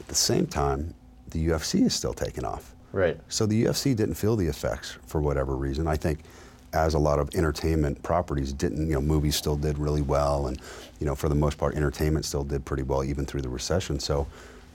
[0.00, 0.94] at the same time,
[1.30, 2.74] the UFC is still taking off.
[2.92, 3.18] Right.
[3.28, 5.88] So the UFC didn't feel the effects for whatever reason.
[5.88, 6.20] I think
[6.72, 10.60] as a lot of entertainment properties didn't, you know, movies still did really well, and
[11.00, 13.98] you know, for the most part, entertainment still did pretty well even through the recession.
[13.98, 14.26] So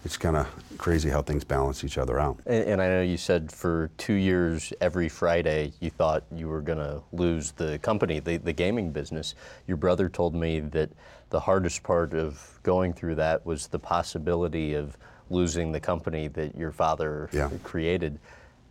[0.05, 2.39] it's kind of crazy how things balance each other out.
[2.45, 6.61] And, and, I know you said for two years, every Friday, you thought you were
[6.61, 9.35] going to lose the company, the, the gaming business.
[9.67, 10.89] Your brother told me that
[11.29, 14.97] the hardest part of going through that was the possibility of
[15.29, 17.49] losing the company that your father yeah.
[17.63, 18.19] created.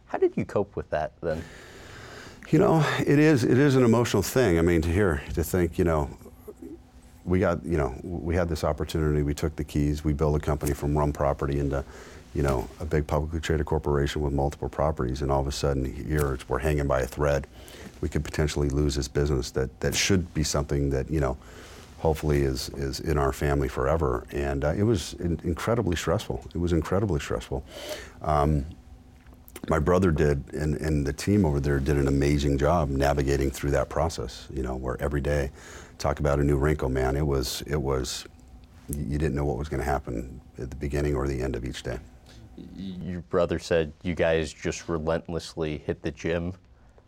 [0.06, 1.44] How did you cope with that then?
[2.50, 4.58] You know, it is it is an emotional thing.
[4.58, 6.08] I mean, to hear to think, you know,
[7.28, 9.22] we got you know we had this opportunity.
[9.22, 10.04] We took the keys.
[10.04, 11.84] We built a company from one property into,
[12.34, 15.84] you know, a big publicly traded corporation with multiple properties, and all of a sudden
[15.84, 17.46] here we're hanging by a thread.
[18.00, 21.36] We could potentially lose this business that that should be something that you know.
[21.98, 26.44] Hopefully, is is in our family forever, and uh, it was in, incredibly stressful.
[26.54, 27.64] It was incredibly stressful.
[28.22, 28.66] Um,
[29.68, 33.72] my brother did, and, and the team over there did an amazing job navigating through
[33.72, 34.46] that process.
[34.54, 35.50] You know, where every day,
[35.98, 37.16] talk about a new wrinkle, man.
[37.16, 38.26] It was, it was,
[38.88, 41.64] you didn't know what was going to happen at the beginning or the end of
[41.64, 41.98] each day.
[42.76, 46.52] Your brother said you guys just relentlessly hit the gym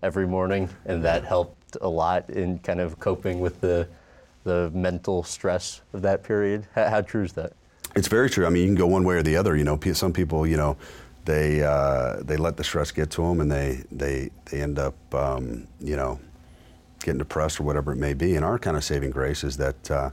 [0.02, 3.88] every morning, and that helped a lot in kind of coping with the
[4.42, 6.66] the mental stress of that period.
[6.74, 7.52] How, how true is that?
[7.94, 8.46] It's very true.
[8.46, 9.54] I mean, you can go one way or the other.
[9.54, 10.78] You know, some people, you know
[11.24, 14.94] they uh, they let the stress get to them and they they they end up
[15.14, 16.18] um, you know
[17.00, 18.36] getting depressed or whatever it may be.
[18.36, 20.10] And our kind of saving grace is that uh,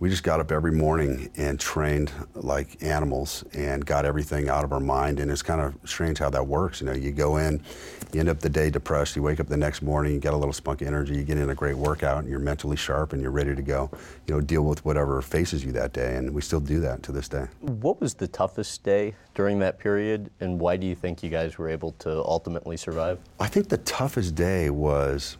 [0.00, 4.72] we just got up every morning and trained like animals and got everything out of
[4.72, 5.20] our mind.
[5.20, 6.80] And it's kind of strange how that works.
[6.80, 7.62] You know, you go in,
[8.10, 10.36] you end up the day depressed, you wake up the next morning, you get a
[10.38, 13.20] little spunk of energy, you get in a great workout, and you're mentally sharp and
[13.20, 13.90] you're ready to go,
[14.26, 16.16] you know, deal with whatever faces you that day.
[16.16, 17.46] And we still do that to this day.
[17.60, 21.58] What was the toughest day during that period, and why do you think you guys
[21.58, 23.18] were able to ultimately survive?
[23.38, 25.36] I think the toughest day was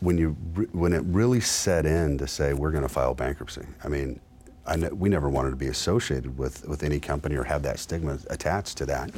[0.00, 0.30] when you
[0.72, 3.66] when it really set in to say we're going to file bankruptcy.
[3.84, 4.20] I mean,
[4.66, 8.18] I we never wanted to be associated with with any company or have that stigma
[8.28, 9.10] attached to that.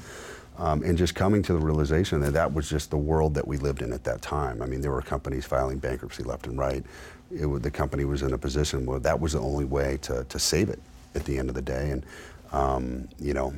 [0.59, 3.57] Um, and just coming to the realization that that was just the world that we
[3.57, 4.61] lived in at that time.
[4.61, 6.85] I mean, there were companies filing bankruptcy left and right.
[7.31, 10.38] It, the company was in a position where that was the only way to, to
[10.38, 10.79] save it
[11.14, 11.90] at the end of the day.
[11.90, 12.05] And,
[12.53, 13.55] um, you know,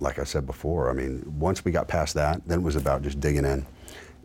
[0.00, 3.02] like I said before, I mean, once we got past that, then it was about
[3.02, 3.64] just digging in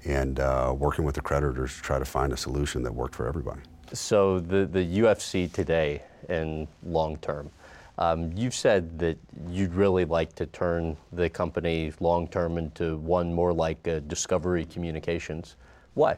[0.08, 3.28] and uh, working with the creditors to try to find a solution that worked for
[3.28, 3.62] everybody.
[3.94, 7.52] So the, the UFC today and long term,
[8.00, 9.18] Um, you've said that
[9.50, 14.66] you'd really like to turn the company long term into one more like uh, Discovery
[14.66, 15.56] Communications.
[15.96, 16.18] Why?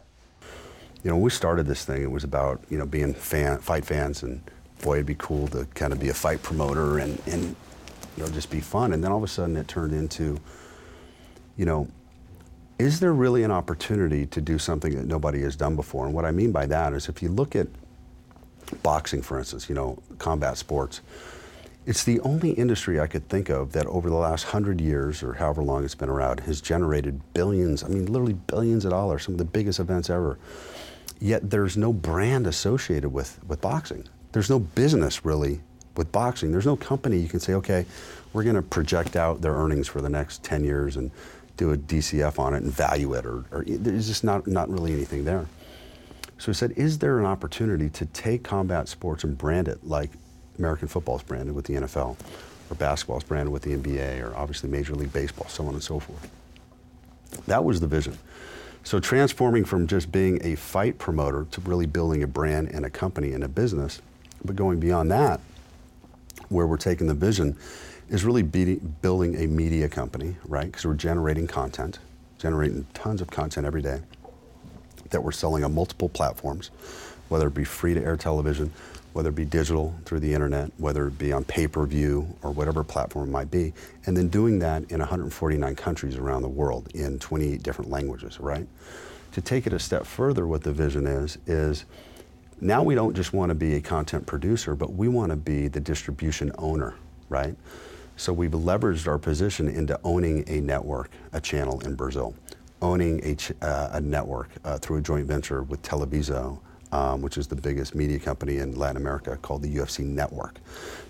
[1.03, 3.85] You know, when we started this thing, it was about you know being fan, fight
[3.85, 4.41] fans, and
[4.81, 7.55] boy, it'd be cool to kind of be a fight promoter and and
[8.17, 8.93] you know just be fun.
[8.93, 10.37] And then all of a sudden, it turned into,
[11.55, 11.87] you know,
[12.79, 16.05] is there really an opportunity to do something that nobody has done before?
[16.05, 17.67] And what I mean by that is, if you look at
[18.83, 21.01] boxing, for instance, you know, combat sports.
[21.85, 25.33] It's the only industry I could think of that over the last hundred years or
[25.33, 29.33] however long it's been around has generated billions, I mean, literally billions of dollars, some
[29.33, 30.37] of the biggest events ever.
[31.19, 34.07] Yet there's no brand associated with, with boxing.
[34.31, 35.61] There's no business really
[35.95, 36.51] with boxing.
[36.51, 37.85] There's no company you can say, okay,
[38.33, 41.09] we're going to project out their earnings for the next 10 years and
[41.59, 44.93] do a DCF on it and value it, or, or there's just not, not really
[44.93, 45.45] anything there.
[46.37, 50.11] So he said, is there an opportunity to take combat sports and brand it like
[50.57, 52.15] American football is branded with the NFL,
[52.69, 55.83] or basketball is branded with the NBA, or obviously Major League Baseball, so on and
[55.83, 56.31] so forth?
[57.45, 58.17] That was the vision.
[58.85, 62.89] So transforming from just being a fight promoter to really building a brand and a
[62.89, 64.01] company and a business,
[64.45, 65.41] but going beyond that,
[66.47, 67.57] where we're taking the vision
[68.09, 70.65] is really building a media company, right?
[70.65, 71.99] Because we're generating content,
[72.37, 74.01] generating tons of content every day
[75.11, 76.71] that we're selling on multiple platforms,
[77.29, 78.71] whether it be free to air television,
[79.13, 82.51] whether it be digital through the internet, whether it be on pay per view or
[82.51, 83.73] whatever platform it might be,
[84.05, 88.67] and then doing that in 149 countries around the world in 28 different languages, right?
[89.33, 91.85] To take it a step further, what the vision is, is
[92.61, 95.67] now we don't just want to be a content producer, but we want to be
[95.67, 96.95] the distribution owner,
[97.29, 97.55] right?
[98.19, 102.35] So we've leveraged our position into owning a network, a channel in Brazil
[102.81, 106.57] owning a, ch- uh, a network uh, through a joint venture with Televisa,
[106.91, 110.59] um, which is the biggest media company in Latin America, called the UFC Network.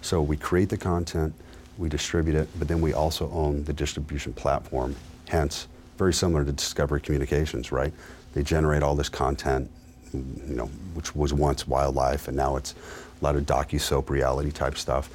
[0.02, 1.34] So we create the content,
[1.78, 4.95] we distribute it, but then we also own the distribution platform.
[5.28, 5.67] Hence,
[5.98, 7.93] very similar to Discovery Communications, right?
[8.34, 9.69] They generate all this content,
[10.13, 12.74] you know, which was once wildlife, and now it's
[13.22, 15.10] a lot of docu soap reality type stuff.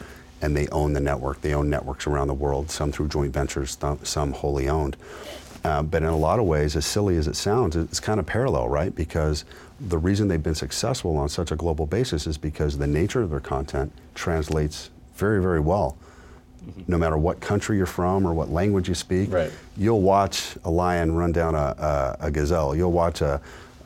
[0.44, 1.40] And they own the network.
[1.40, 4.96] They own networks around the world, some through joint ventures, some wholly owned.
[5.64, 8.26] Uh, but in a lot of ways, as silly as it sounds, it's kind of
[8.26, 8.94] parallel, right?
[8.94, 9.46] Because
[9.80, 13.30] the reason they've been successful on such a global basis is because the nature of
[13.30, 15.96] their content translates very, very well.
[16.66, 16.82] Mm-hmm.
[16.88, 19.50] No matter what country you're from or what language you speak, right.
[19.78, 22.76] you'll watch a lion run down a, a, a gazelle.
[22.76, 23.40] You'll watch a,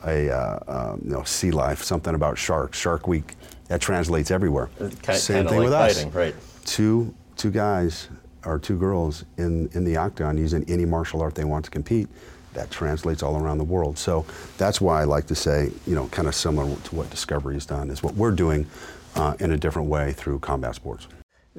[0.05, 3.35] a uh, um, you know, sea life, something about sharks, Shark Week.
[3.69, 4.69] That translates everywhere.
[5.03, 6.13] Kind, Same thing like with fighting, us.
[6.15, 6.35] Right.
[6.69, 8.09] Two two guys
[8.45, 12.07] or two girls in, in the octagon using any martial art they want to compete,
[12.53, 13.97] that translates all around the world.
[13.97, 14.25] So
[14.57, 17.65] that's why I like to say, you know, kind of similar to what Discovery has
[17.65, 18.67] done, is what we're doing
[19.15, 21.07] uh, in a different way through combat sports.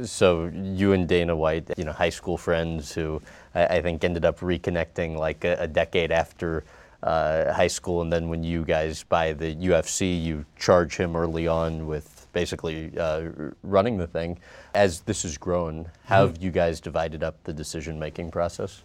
[0.04, 3.20] So you and Dana White, you know, high school friends who
[3.54, 6.64] I, I think ended up reconnecting like a, a decade after
[7.02, 11.46] uh, high school, and then when you guys buy the UFC, you charge him early
[11.46, 13.28] on with basically uh,
[13.62, 14.38] running the thing.
[14.74, 16.34] As this has grown, how mm-hmm.
[16.34, 18.82] have you guys divided up the decision making process?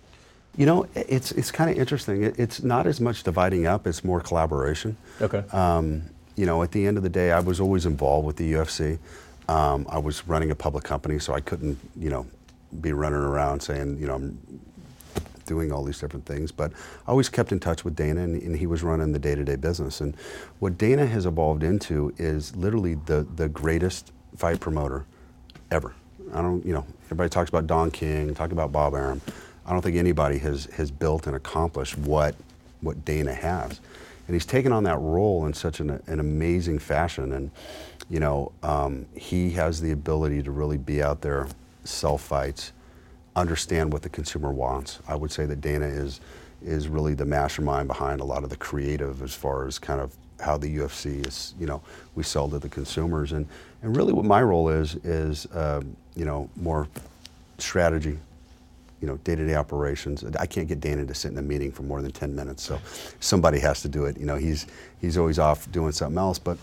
[0.57, 2.23] You know, it's it's kind of interesting.
[2.23, 4.95] It, it's not as much dividing up; it's more collaboration.
[5.21, 5.43] Okay.
[5.51, 6.03] Um,
[6.35, 8.99] you know, at the end of the day, I was always involved with the UFC.
[9.47, 12.25] Um, I was running a public company, so I couldn't, you know,
[12.81, 14.37] be running around saying, you know, I'm
[15.45, 16.51] doing all these different things.
[16.51, 16.71] But
[17.07, 20.01] I always kept in touch with Dana, and, and he was running the day-to-day business.
[20.01, 20.15] And
[20.59, 25.05] what Dana has evolved into is literally the the greatest fight promoter
[25.71, 25.93] ever.
[26.33, 29.21] I don't, you know, everybody talks about Don King, talk about Bob Arum.
[29.65, 32.35] I don't think anybody has has built and accomplished what
[32.81, 33.79] what Dana has.
[34.27, 37.31] And he's taken on that role in such an, an amazing fashion.
[37.33, 37.51] And,
[38.09, 41.47] you know, um, he has the ability to really be out there,
[41.83, 42.71] sell fights,
[43.35, 44.99] understand what the consumer wants.
[45.07, 46.21] I would say that Dana is
[46.63, 50.15] is really the mastermind behind a lot of the creative as far as kind of
[50.39, 51.81] how the UFC is, you know,
[52.15, 53.31] we sell to the consumers.
[53.31, 53.47] And,
[53.81, 55.81] and really what my role is, is, uh,
[56.15, 56.87] you know, more
[57.57, 58.17] strategy,
[58.99, 60.23] you know, day-to-day operations.
[60.39, 62.79] I can't get Dana to sit in a meeting for more than 10 minutes, so
[63.19, 64.17] somebody has to do it.
[64.17, 64.65] You know, he's,
[64.99, 66.57] he's always off doing something else, but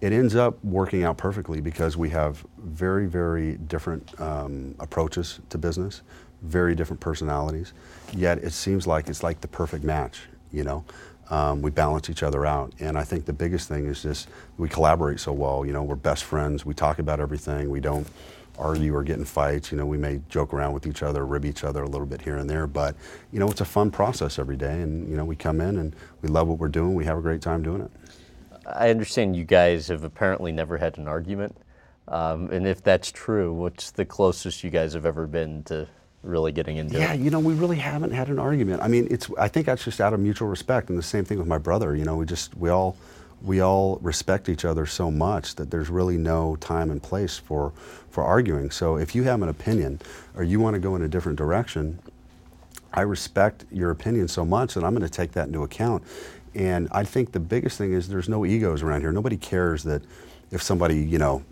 [0.00, 5.58] it ends up working out perfectly because we have very, very different um, approaches to
[5.58, 6.02] business,
[6.42, 7.72] very different personalities.
[8.12, 10.22] Yet it seems like it's like the perfect match.
[10.52, 10.84] You know,
[11.28, 14.68] um, we balance each other out, and I think the biggest thing is just we
[14.68, 15.64] collaborate so well.
[15.64, 16.64] You know, we're best friends.
[16.64, 17.70] We talk about everything.
[17.70, 18.06] We don't
[18.58, 19.70] argue or get in fights.
[19.70, 22.22] You know, we may joke around with each other, rib each other a little bit
[22.22, 22.94] here and there, but
[23.32, 24.82] you know, it's a fun process every day.
[24.82, 26.94] And you know, we come in and we love what we're doing.
[26.94, 27.90] We have a great time doing it.
[28.76, 31.56] I understand you guys have apparently never had an argument.
[32.08, 35.86] Um, and if that's true, what's the closest you guys have ever been to
[36.22, 37.20] really getting into Yeah, it?
[37.20, 38.82] you know, we really haven't had an argument.
[38.82, 39.30] I mean, it's.
[39.38, 41.94] I think that's just out of mutual respect, and the same thing with my brother.
[41.94, 42.96] You know, we just we all
[43.42, 47.72] we all respect each other so much that there's really no time and place for
[48.10, 48.70] for arguing.
[48.70, 50.00] So if you have an opinion
[50.34, 52.00] or you want to go in a different direction,
[52.92, 56.02] I respect your opinion so much that I'm going to take that into account.
[56.54, 59.12] And I think the biggest thing is there's no egos around here.
[59.12, 60.02] Nobody cares that
[60.50, 61.44] if somebody, you know,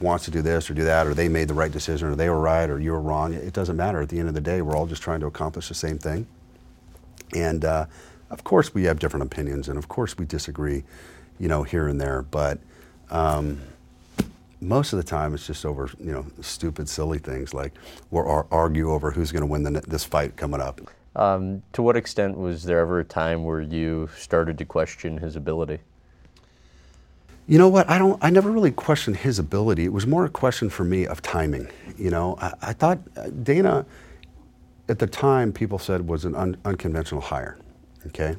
[0.00, 2.28] wants to do this or do that, or they made the right decision, or they
[2.28, 3.32] were right, or you were wrong.
[3.32, 4.00] It doesn't matter.
[4.00, 6.26] At the end of the day, we're all just trying to accomplish the same thing.
[7.34, 7.86] And uh,
[8.30, 10.84] of course, we have different opinions, and of course, we disagree,
[11.38, 12.22] you know, here and there.
[12.22, 12.58] But
[13.10, 13.60] um,
[14.60, 17.72] most of the time, it's just over, you know, stupid, silly things like
[18.10, 20.80] we'll ar- argue over who's going to win the, this fight coming up.
[21.18, 25.34] Um, to what extent was there ever a time where you started to question his
[25.34, 25.80] ability?
[27.48, 27.90] You know what?
[27.90, 28.22] I don't.
[28.22, 29.84] I never really questioned his ability.
[29.84, 31.68] It was more a question for me of timing.
[31.96, 33.84] You know, I, I thought uh, Dana,
[34.88, 37.58] at the time, people said was an un, unconventional hire.
[38.06, 38.36] Okay,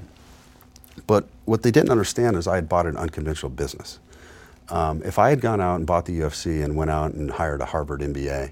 [1.05, 3.99] but what they didn't understand is I had bought an unconventional business.
[4.69, 7.59] Um, if I had gone out and bought the UFC and went out and hired
[7.59, 8.51] a Harvard MBA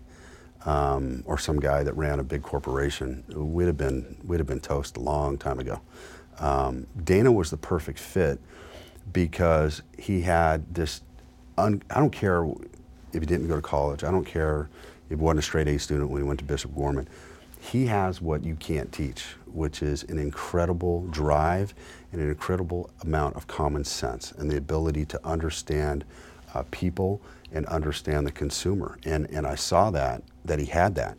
[0.68, 4.60] um, or some guy that ran a big corporation, we'd have been we'd have been
[4.60, 5.80] toast a long time ago.
[6.40, 8.40] Um, Dana was the perfect fit
[9.12, 11.02] because he had this.
[11.58, 12.46] Un, I don't care
[13.14, 14.04] if he didn't go to college.
[14.04, 14.70] I don't care
[15.06, 17.08] if he wasn't a straight A student when he went to Bishop Gorman.
[17.62, 21.74] He has what you can't teach, which is an incredible drive
[22.12, 26.04] and an incredible amount of common sense and the ability to understand
[26.54, 28.98] uh, people and understand the consumer.
[29.06, 31.18] And, and I saw that, that he had that.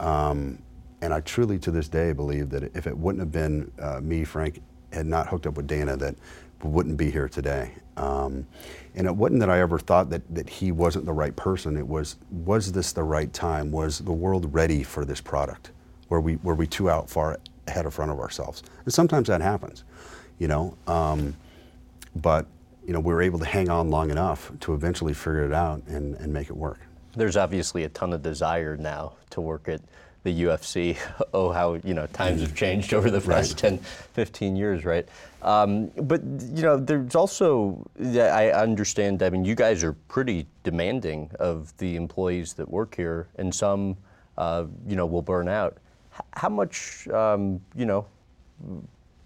[0.00, 0.58] Um,
[1.02, 4.24] and I truly, to this day, believe that if it wouldn't have been uh, me,
[4.24, 4.62] Frank,
[4.92, 6.14] had not hooked up with Dana, that
[6.62, 7.72] we wouldn't be here today.
[7.96, 8.46] Um,
[8.94, 11.76] and it wasn't that I ever thought that, that he wasn't the right person.
[11.76, 13.70] It was, was this the right time?
[13.70, 15.70] Was the world ready for this product?
[16.08, 18.62] Were we, were we too out far ahead of front of ourselves?
[18.84, 19.84] And sometimes that happens,
[20.38, 20.76] you know.
[20.86, 21.36] Um,
[22.14, 22.46] but,
[22.86, 25.82] you know, we were able to hang on long enough to eventually figure it out
[25.88, 26.78] and, and make it work.
[27.16, 29.80] There's obviously a ton of desire now to work at
[30.22, 30.96] the UFC.
[31.34, 33.70] Oh, how you know times have changed over the past Right.
[33.72, 35.06] 10, 15 years, right?
[35.42, 39.22] Um, but you know, there's also I understand.
[39.22, 43.96] I mean, you guys are pretty demanding of the employees that work here, and some,
[44.38, 45.76] uh, you know, will burn out.
[46.14, 48.06] H- how much, um, you know,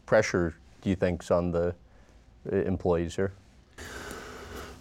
[0.07, 1.75] pressure do you think's on the
[2.53, 3.33] uh, employees here?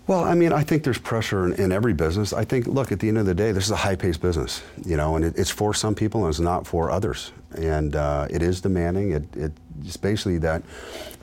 [0.10, 2.34] Well, I mean, I think there's pressure in, in every business.
[2.34, 4.98] I think, look, at the end of the day, this is a high-paced business, you
[4.98, 7.32] know, and it, it's for some people and it's not for others.
[7.56, 9.12] And uh, it is demanding.
[9.12, 9.52] It, it,
[9.86, 10.64] it's basically that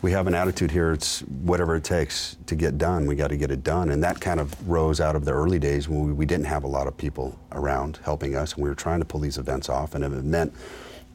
[0.02, 0.92] we have an attitude here.
[0.92, 3.06] It's whatever it takes to get done.
[3.06, 5.58] We got to get it done, and that kind of rose out of the early
[5.58, 8.68] days when we, we didn't have a lot of people around helping us, and we
[8.68, 10.54] were trying to pull these events off, and it meant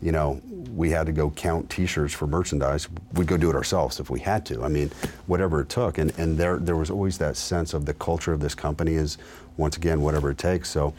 [0.01, 0.41] you know,
[0.73, 2.87] we had to go count T-shirts for merchandise.
[3.13, 4.63] We'd go do it ourselves if we had to.
[4.63, 4.89] I mean,
[5.27, 5.97] whatever it took.
[5.97, 9.17] And and there there was always that sense of the culture of this company is,
[9.57, 10.69] once again, whatever it takes.
[10.69, 10.93] So,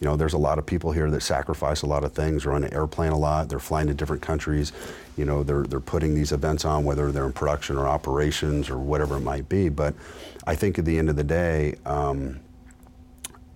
[0.00, 2.46] you know, there's a lot of people here that sacrifice a lot of things.
[2.46, 3.48] Are on an airplane a lot.
[3.48, 4.72] They're flying to different countries.
[5.16, 8.78] You know, they're they're putting these events on, whether they're in production or operations or
[8.78, 9.68] whatever it might be.
[9.68, 9.94] But
[10.46, 11.76] I think at the end of the day.
[11.84, 12.40] Um,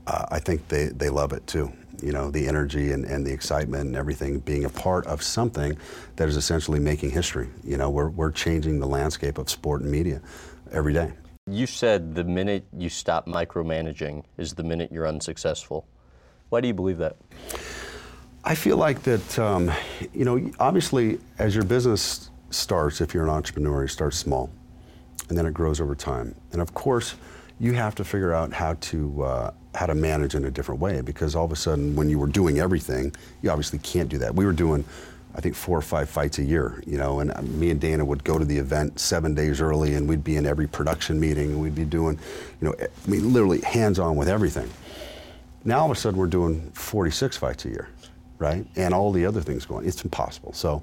[0.07, 1.73] uh, I think they, they love it too.
[2.03, 5.77] You know, the energy and, and the excitement and everything being a part of something
[6.17, 7.49] that is essentially making history.
[7.65, 10.21] You know, we're, we're changing the landscape of sport and media
[10.73, 11.13] every day.
[11.47, 15.87] You said the minute you stop micromanaging is the minute you're unsuccessful.
[16.49, 17.17] Why do you believe that?
[18.45, 19.71] I feel like that, um,
[20.15, 24.51] you know, obviously as your business starts, if you're an entrepreneur, it starts small
[25.29, 26.35] and then it grows over time.
[26.53, 27.15] And of course,
[27.59, 31.01] you have to figure out how to uh, how to manage in a different way
[31.01, 34.35] because all of a sudden, when you were doing everything, you obviously can't do that.
[34.35, 34.85] We were doing,
[35.35, 38.05] I think, four or five fights a year, you know, and uh, me and Dana
[38.05, 41.51] would go to the event seven days early, and we'd be in every production meeting,
[41.51, 42.19] and we'd be doing,
[42.61, 44.69] you know, I mean, literally hands-on with everything.
[45.65, 47.89] Now all of a sudden, we're doing 46 fights a year,
[48.39, 48.67] right?
[48.77, 49.87] And all the other things going.
[49.87, 50.53] It's impossible.
[50.53, 50.83] So,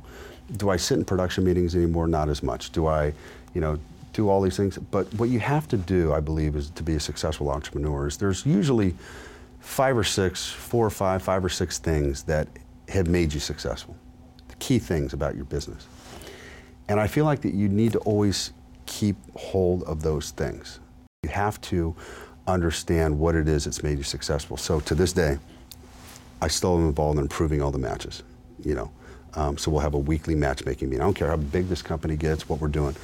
[0.56, 2.08] do I sit in production meetings anymore?
[2.08, 2.72] Not as much.
[2.72, 3.12] Do I,
[3.54, 3.78] you know,
[4.18, 4.78] do all these things.
[4.78, 8.08] But what you have to do, I believe, is to be a successful entrepreneur.
[8.08, 8.96] Is there's usually
[9.60, 12.48] five or six, four or five, five or six things that
[12.90, 13.96] have made you successful.
[14.48, 15.88] The key things about your business.
[16.90, 18.54] And I feel like that you need to always
[18.88, 20.80] keep hold of those things.
[21.24, 21.96] You have to
[22.48, 24.58] understand what it is that's made you successful.
[24.58, 25.38] So to this day,
[26.42, 28.24] I still am involved in improving all the matches.
[28.64, 28.92] You know,
[29.36, 31.02] um, so we'll have a weekly matchmaking meeting.
[31.02, 32.96] I don't care how big this company gets, what we're doing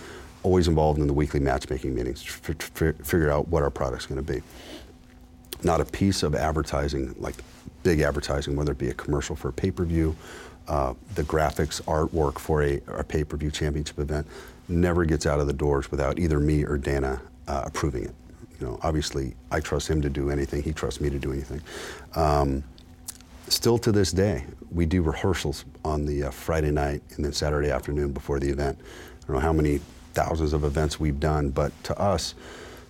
[0.43, 2.53] always involved in the weekly matchmaking meetings to
[2.93, 4.41] figure out what our product's going to be.
[5.63, 7.35] not a piece of advertising, like
[7.83, 10.15] big advertising, whether it be a commercial for a pay-per-view,
[10.67, 14.25] uh, the graphics, artwork for a, a pay-per-view championship event,
[14.69, 18.15] never gets out of the doors without either me or Dana uh, approving it.
[18.59, 20.63] You know, obviously, I trust him to do anything.
[20.63, 21.61] He trusts me to do anything.
[22.15, 22.63] Um,
[23.47, 27.71] still to this day, we do rehearsals on the uh, Friday night and then Saturday
[27.71, 28.79] afternoon before the event.
[28.79, 29.81] I don't know how many
[30.13, 32.35] thousands of events we've done, but to us,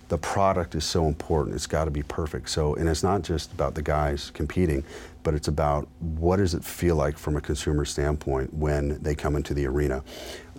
[0.08, 1.56] the product is so important.
[1.56, 2.50] It's got to be perfect.
[2.50, 4.84] So, and it's not just about the guys competing,
[5.22, 9.34] but it's about what does it feel like from a consumer standpoint when they come
[9.34, 10.04] into the arena?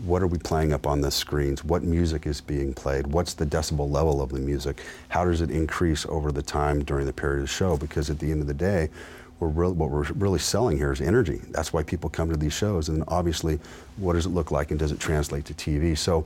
[0.04, 1.64] What are we playing up on the screens?
[1.64, 3.08] What music is being played?
[3.08, 4.82] What's the decibel level of the music?
[5.10, 7.78] How does it increase over the time during the period of the show?
[7.78, 8.90] Because at the end of the day,
[9.40, 11.42] we're really, what we're really selling here is energy.
[11.52, 12.90] That's why people come to these shows.
[12.90, 13.60] And obviously,
[13.98, 15.98] what does it look like and does it translate to TV?
[15.98, 16.26] So,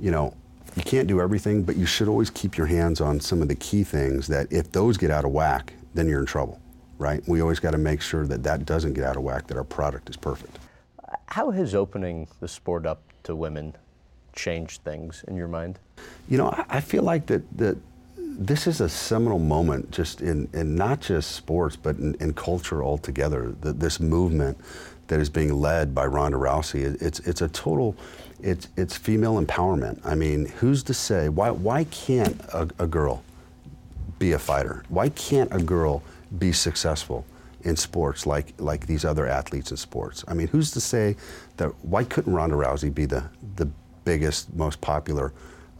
[0.00, 0.34] you know,
[0.76, 3.54] you can't do everything, but you should always keep your hands on some of the
[3.54, 6.60] key things that if those get out of whack, then you're in trouble,
[6.98, 7.22] right?
[7.28, 9.64] We always got to make sure that that doesn't get out of whack, that our
[9.64, 10.58] product is perfect.
[11.26, 13.76] How has opening the sport up to women
[14.34, 15.78] changed things in your mind?
[16.28, 17.76] You know, I feel like that, that
[18.38, 22.82] this is a seminal moment just in, in not just sports, but in, in culture
[22.82, 23.54] altogether.
[23.60, 24.58] The, this movement
[25.08, 27.96] that is being led by Ronda Rousey, it's, it's a total
[28.42, 30.00] it's, it's female empowerment.
[30.04, 33.22] I mean, who's to say, why, why can't a, a girl
[34.18, 34.82] be a fighter?
[34.88, 36.02] Why can't a girl
[36.38, 37.24] be successful
[37.62, 40.24] in sports like, like these other athletes in sports?
[40.26, 41.16] I mean, who's to say
[41.56, 43.24] that, why couldn't Ronda Rousey be the,
[43.56, 43.68] the
[44.04, 45.32] biggest, most popular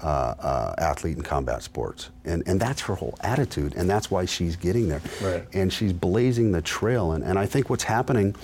[0.03, 2.11] uh, uh, athlete in combat sports.
[2.25, 5.03] And, and that's her whole attitude, and that's why she's getting there.
[5.23, 5.47] Right.
[5.53, 7.13] And she's blazing the trail.
[7.13, 8.35] And, and I think what's happening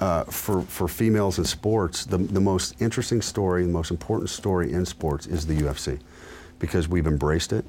[0.00, 4.72] uh, for, for females in sports, the, the most interesting story, the most important story
[4.72, 6.00] in sports is the UFC
[6.58, 7.64] because we've embraced it.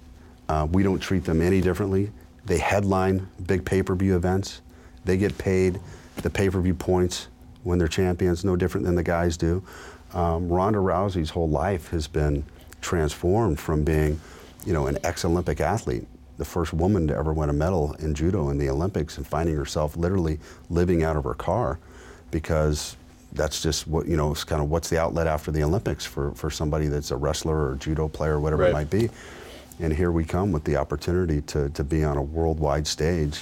[0.50, 2.12] Uh, we don't treat them any differently.
[2.46, 4.62] They headline big pay per view events,
[5.06, 5.80] they get paid
[6.18, 7.28] the pay per view points
[7.64, 9.64] when they're champions, no different than the guys do.
[10.14, 12.44] Um, Ronda Rousey's whole life has been
[12.82, 14.20] transformed from being,
[14.66, 16.06] you know, an ex-Olympic athlete,
[16.38, 19.56] the first woman to ever win a medal in judo in the Olympics, and finding
[19.56, 21.80] herself literally living out of her car
[22.32, 22.96] because
[23.34, 26.34] that's just what you know it's kind of what's the outlet after the olympics for,
[26.34, 28.72] for somebody that's a wrestler or judo player or whatever right.
[28.72, 29.10] it might be.
[29.80, 33.42] And here we come with the opportunity to, to be on a worldwide stage.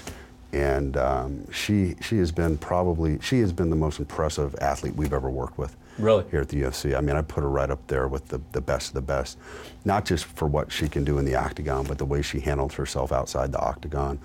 [0.53, 5.13] And um, she she has been probably she has been the most impressive athlete we've
[5.13, 7.85] ever worked with really here at the UFC I mean I put her right up
[7.87, 9.37] there with the, the best of the best
[9.85, 12.73] not just for what she can do in the octagon but the way she handled
[12.73, 14.19] herself outside the octagon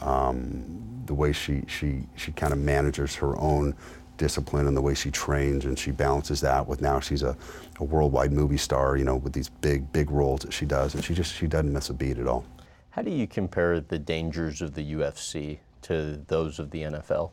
[0.00, 3.74] um, the way she she she kind of manages her own
[4.20, 7.34] discipline and the way she trains and she balances that with now she's a,
[7.78, 10.94] a worldwide movie star, you know, with these big, big roles that she does.
[10.94, 12.44] And she just, she doesn't miss a beat at all.
[12.90, 17.30] How do you compare the dangers of the UFC to those of the NFL?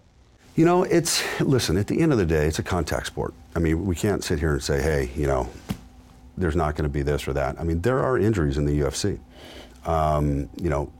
[0.58, 3.36] You know, it's, listen, at the end of the day, it's a contact sport.
[3.56, 5.48] I mean, we can't sit here and say, hey, you know,
[6.36, 7.60] there's not going to be this or that.
[7.60, 9.20] I mean, there are injuries in the UFC.
[9.86, 10.92] Um, you know,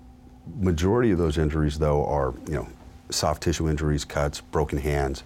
[0.60, 2.68] majority of those injuries, though, are, you know,
[3.10, 5.24] soft tissue injuries, cuts, broken hands,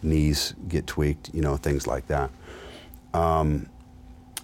[0.00, 2.30] knees get tweaked, you know, things like that.
[3.14, 3.68] Um,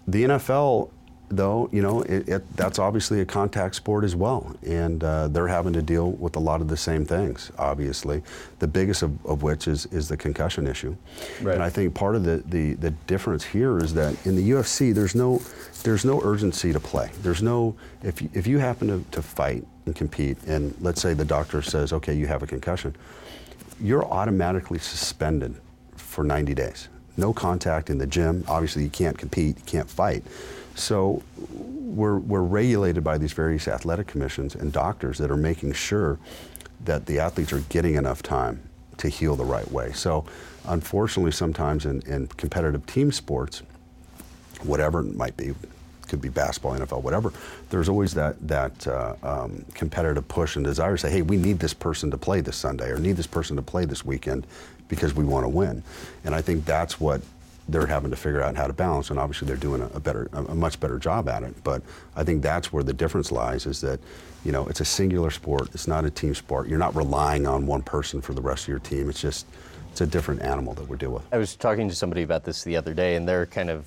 [0.09, 0.91] the NFL,
[1.29, 5.49] though, you know, it, it, that's obviously a contact sport as well, and uh, they're
[5.49, 7.51] having to deal with a lot of the same things.
[7.59, 8.23] Obviously,
[8.59, 10.97] the biggest of, of which is is the concussion issue.
[11.43, 11.55] Right.
[11.55, 14.95] And I think part of the, the the difference here is that in the UFC,
[14.95, 15.41] there's no
[15.83, 17.11] there's no urgency to play.
[17.23, 21.15] There's no if you, if you happen to, to fight and compete, and let's say
[21.15, 22.95] the doctor says, okay, you have a concussion
[23.81, 25.55] you're automatically suspended
[25.97, 26.89] for 90 days.
[27.17, 28.45] No contact in the gym.
[28.49, 30.23] Obviously, you can't compete, you can't fight.
[30.77, 36.19] So we're, we're regulated by these various athletic commissions and doctors that are making sure
[36.85, 38.63] that the athletes are getting enough time
[38.99, 39.93] to heal the right way.
[39.93, 40.27] So
[40.67, 43.63] unfortunately, sometimes in, in competitive team sports,
[44.63, 45.55] whatever it might be,
[46.09, 47.33] could be basketball, NFL, whatever.
[47.71, 51.59] There's always that that uh, um, competitive push and desire to say, hey, we need
[51.59, 54.47] this person to play this Sunday or need this person to play this weekend
[54.87, 55.83] because we want to win.
[56.25, 57.23] And I think that's what
[57.69, 59.11] they're having to figure out how to balance.
[59.11, 61.55] And obviously, they're doing a, a better, a, a much better job at it.
[61.65, 61.83] But
[62.15, 64.01] I think that's where the difference lies: is that
[64.45, 65.69] you know it's a singular sport.
[65.75, 66.69] It's not a team sport.
[66.69, 69.09] You're not relying on one person for the rest of your team.
[69.09, 69.47] It's just
[69.91, 71.23] it's a different animal that we deal with.
[71.33, 73.87] I was talking to somebody about this the other day, and they're kind of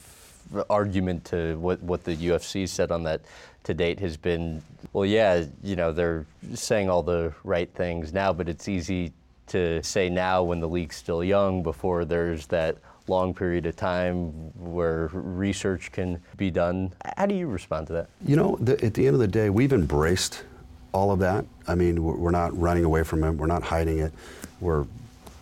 [0.69, 3.21] argument to what, what the UFC said on that
[3.63, 4.61] to date has been,
[4.93, 9.11] well, yeah, you know, they're saying all the right things now, but it's easy
[9.47, 12.77] to say now when the league's still young before there's that
[13.09, 16.93] long period of time where research can be done.
[17.17, 18.09] How do you respond to that?
[18.25, 20.43] You know, the, at the end of the day, we've embraced
[20.91, 21.45] all of that.
[21.67, 23.31] I mean, we're not running away from it.
[23.31, 24.13] We're not hiding it.
[24.61, 24.85] We're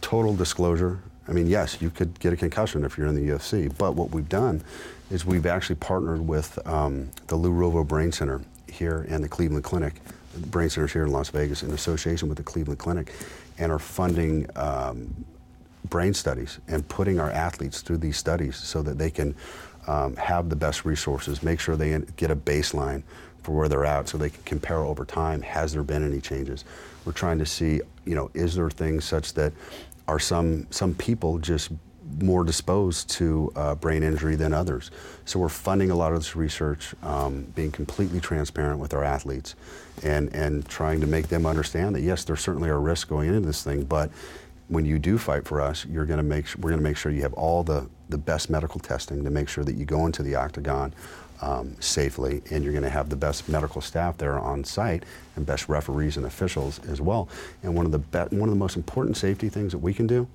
[0.01, 0.99] total disclosure.
[1.27, 4.11] I mean, yes, you could get a concussion if you're in the UFC, but what
[4.11, 4.63] we've done
[5.11, 8.41] is we've actually partnered with um, the Lou Ruvo Brain Center
[8.71, 10.01] here and the Cleveland Clinic.
[10.33, 13.13] The Brain Center's here in Las Vegas in association with the Cleveland Clinic
[13.57, 15.25] and are funding um,
[15.85, 19.35] brain studies and putting our athletes through these studies so that they can
[19.87, 23.03] um, have the best resources, make sure they get a baseline
[23.43, 25.41] for where they're at so they can compare over time.
[25.41, 26.65] Has there been any changes?
[27.05, 29.53] We're trying to see, you know, is there things such that
[30.07, 31.71] are some, some people just
[32.21, 34.91] more disposed to uh, brain injury than others.
[35.25, 39.55] So we're funding a lot of this research, um, being completely transparent with our athletes,
[40.03, 43.41] and and trying to make them understand that yes, there certainly are risks going into
[43.41, 44.09] this thing, but
[44.69, 47.11] when you do fight for us, you're going to make we're going to make sure
[47.11, 50.23] you have all the the best medical testing to make sure that you go into
[50.23, 50.93] the octagon
[51.41, 55.03] um, safely, and you're going to have the best medical staff there on site
[55.35, 57.29] and best referees and officials as well.
[57.63, 60.07] And one of the be- one of the most important safety things that we can
[60.07, 60.27] do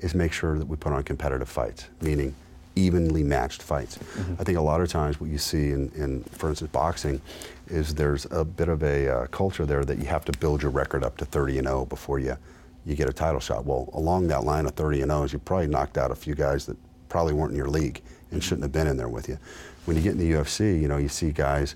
[0.00, 2.34] is make sure that we put on competitive fights, meaning
[2.76, 3.98] evenly matched fights.
[3.98, 4.34] Mm-hmm.
[4.38, 7.20] I think a lot of times what you see in, in, for instance, boxing,
[7.68, 10.70] is there's a bit of a uh, culture there that you have to build your
[10.70, 12.36] record up to 30 and 0 before you
[12.84, 13.64] you get a title shot.
[13.64, 16.66] Well, along that line of 30 and 0s, you probably knocked out a few guys
[16.66, 16.76] that
[17.08, 18.40] probably weren't in your league and mm-hmm.
[18.40, 19.38] shouldn't have been in there with you.
[19.84, 21.74] When you get in the UFC, you know, you see guys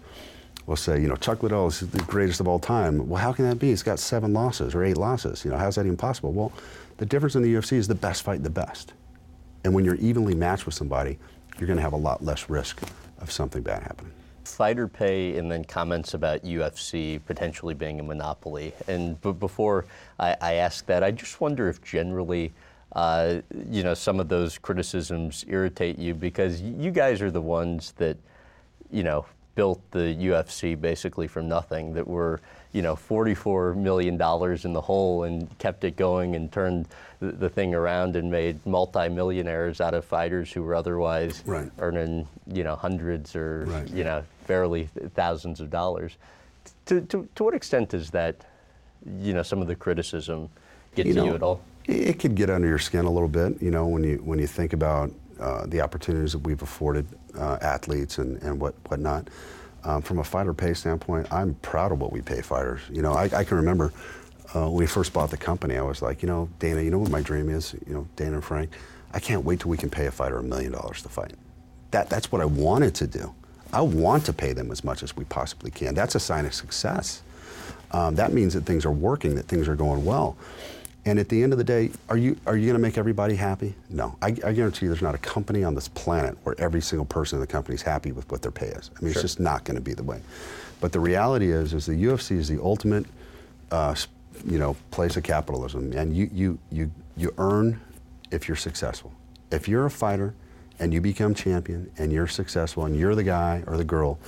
[0.67, 3.09] will say, you know, Chuck Liddell is the greatest of all time.
[3.09, 3.69] Well, how can that be?
[3.69, 5.45] He's got seven losses or eight losses.
[5.45, 6.33] You know, how's that even possible?
[6.33, 6.53] Well,
[6.97, 8.95] the difference in the UFC is the best fight the best.
[9.65, 11.19] And when you're evenly matched with somebody,
[11.59, 12.81] you're going to have a lot less risk
[13.19, 14.13] of something bad happening.
[14.49, 18.73] Fighter pay and then comments about UFC potentially being a monopoly.
[18.89, 19.87] And b- before
[20.19, 22.53] I, I ask that, I just wonder if generally,
[22.93, 27.93] uh, you know, some of those criticisms irritate you because you guys are the ones
[27.97, 28.17] that,
[28.91, 32.41] you know, built the UFC basically from nothing, that were
[32.75, 36.89] you know, $44 million in the hole and kept it going and turned
[37.21, 41.71] the, the thing around and made multimillionaires out of fighters who were otherwise right.
[41.79, 43.89] earning, you know, hundreds or, right.
[43.91, 46.17] you know, barely thousands of dollars.
[46.87, 48.45] To, to, to what extent does that,
[49.21, 50.51] you know, some of the criticism
[50.97, 51.61] get you to know, you at all?
[51.85, 54.49] It could get under your skin a little bit, you know, when you, when you
[54.49, 57.07] think about uh, the opportunities that we've afforded
[57.39, 59.29] uh, athletes and, and what, whatnot.
[59.85, 62.81] Um, from a fighter pay standpoint, I'm proud of what we pay fighters.
[62.91, 63.93] You know, I, I can remember
[64.55, 66.99] uh, when we first bought the company, I was like, you know, Dana, you know
[66.99, 67.75] what my dream is?
[67.87, 68.71] You know, Dana and Frank,
[69.13, 71.35] I can't wait till we can pay a fighter a million dollars to fight.
[71.91, 73.35] That, that's what I wanted to do.
[73.73, 75.95] I want to pay them as much as we possibly can.
[75.95, 77.23] That's a sign of success.
[77.91, 80.37] Um, that means that things are working, that things are going well.
[81.07, 83.35] And at the end of the day, are you are you going to make everybody
[83.35, 83.75] happy?
[83.91, 84.17] No.
[84.23, 87.37] I, I, guarantee you, there's not a company on this planet where every single person
[87.37, 88.91] in the company is happy with what their pay is.
[88.97, 89.21] I mean, sure.
[89.21, 90.21] it's just not going to be the way.
[90.81, 93.05] But the reality is, is the UFC is the ultimate,
[93.71, 93.95] uh,
[94.47, 97.81] you know, place of capitalism, and you you you you earn
[98.31, 99.13] if you're successful.
[99.51, 100.35] If you're a fighter,
[100.79, 104.19] and you become champion, and you're successful, and you're the guy or the girl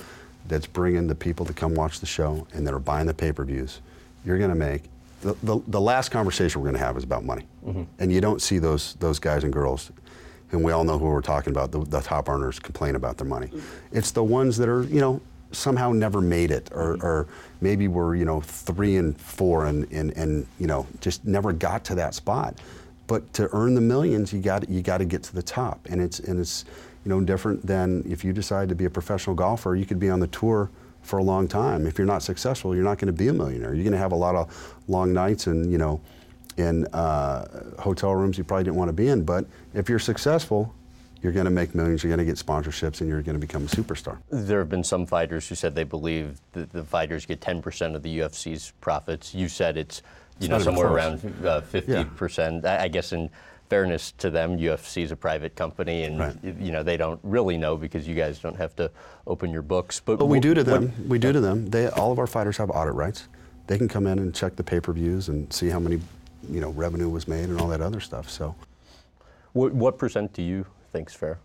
[0.47, 3.81] that's bringing the people to come watch the show and that are buying the pay-per-views,
[4.23, 4.83] you're going to make
[5.21, 7.45] the, the, the last conversation we're going to have is about money.
[7.65, 7.83] Mm-hmm.
[7.99, 9.91] And you don't see those, those guys and girls,
[10.51, 13.27] and we all know who we're talking about, the, the top earners complain about their
[13.27, 13.47] money.
[13.47, 13.97] Mm-hmm.
[13.97, 17.05] It's the ones that are, you know, somehow never made it, or, mm-hmm.
[17.05, 17.27] or
[17.61, 21.83] maybe were, you know, three and four and, and, and, you know, just never got
[21.85, 22.59] to that spot.
[23.07, 26.01] But to earn the millions, you got you got to get to the top, and
[26.01, 26.65] it's and it's
[27.05, 29.77] you know different than if you decide to be a professional golfer.
[29.77, 30.69] You could be on the tour
[31.07, 31.87] for a long time.
[31.87, 33.73] If you're not successful, you're not going to be a millionaire.
[33.73, 36.01] You're going to have a lot of long nights and you know,
[36.57, 39.23] in uh, hotel rooms you probably didn't want to be in.
[39.23, 40.73] But if you're successful,
[41.21, 42.03] you're going to make millions.
[42.03, 44.19] You're going to get sponsorships, and you're going to become a superstar.
[44.29, 48.03] There have been some fighters who said they believe that the fighters get 10% of
[48.03, 49.33] the UFC's profits.
[49.33, 50.01] You said it's
[50.39, 52.63] you it's know somewhere around uh, 50%.
[52.63, 52.81] Yeah.
[52.81, 53.29] I guess in
[53.69, 56.35] fairness to them, UFC is a private company, and right.
[56.43, 58.89] you know they don't really know because you guys don't have to
[59.25, 60.01] open your books.
[60.03, 60.89] But, but we do to them.
[60.89, 61.69] What, we do to them.
[61.69, 63.27] They all of our fighters have audit rights.
[63.67, 65.99] They can come in and check the pay-per-views and see how many,
[66.49, 68.29] you know, revenue was made and all that other stuff.
[68.29, 68.55] So,
[69.51, 71.37] what, what percent do you think's fair?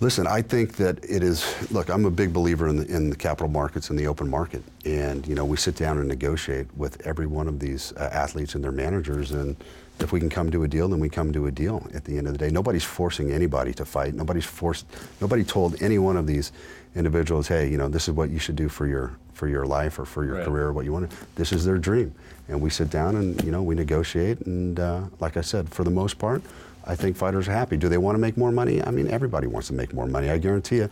[0.00, 1.70] Listen, I think that it is.
[1.70, 4.62] Look, I'm a big believer in the, in the capital markets and the open market,
[4.84, 8.56] and you know we sit down and negotiate with every one of these uh, athletes
[8.56, 9.56] and their managers, and
[10.00, 11.86] if we can come to a deal, then we come to a deal.
[11.94, 14.14] At the end of the day, nobody's forcing anybody to fight.
[14.14, 14.86] Nobody's forced.
[15.20, 16.52] Nobody told any one of these
[16.94, 19.98] individuals, hey, you know, this is what you should do for your for your life
[19.98, 20.44] or for your right.
[20.44, 21.10] career, what you want.
[21.34, 22.14] This is their dream,
[22.48, 24.40] and we sit down and you know we negotiate.
[24.46, 26.42] And uh, like I said, for the most part,
[26.84, 27.76] I think fighters are happy.
[27.76, 28.82] Do they want to make more money?
[28.82, 30.30] I mean, everybody wants to make more money.
[30.30, 30.90] I guarantee you,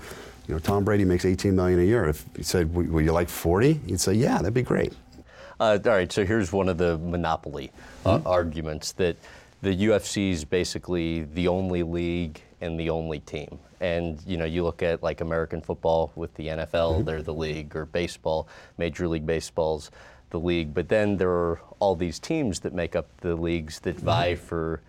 [0.49, 2.07] You know, Tom Brady makes 18 million a year.
[2.07, 4.93] If you said, "Would you like 40?" He'd say, "Yeah, that'd be great."
[5.63, 7.71] Uh, all right, so here's one of the monopoly
[8.05, 8.27] uh, mm-hmm.
[8.27, 9.17] arguments that
[9.63, 13.61] the UFC is basically the only league and the only team.
[13.81, 17.05] And you know, you look at like American football with the NFL, mm-hmm.
[17.05, 19.93] they're the league, or baseball, Major League Baseball's
[20.31, 20.75] the league.
[20.75, 24.07] But then there are all these teams that make up the leagues that mm-hmm.
[24.07, 24.83] vie for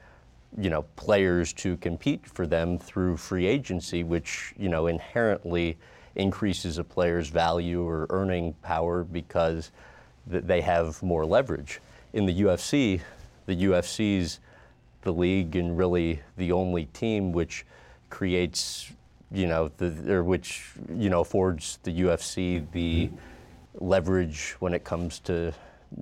[0.58, 5.78] you know players to compete for them through free agency, which you know inherently
[6.16, 9.70] increases a player's value or earning power because
[10.30, 11.80] th- they have more leverage.
[12.14, 13.02] In the UFC,
[13.46, 14.40] the UFC's
[15.02, 17.66] the league and really the only team which
[18.10, 18.92] creates,
[19.32, 23.10] you know, the, or which you know affords the UFC the
[23.76, 25.54] leverage when it comes to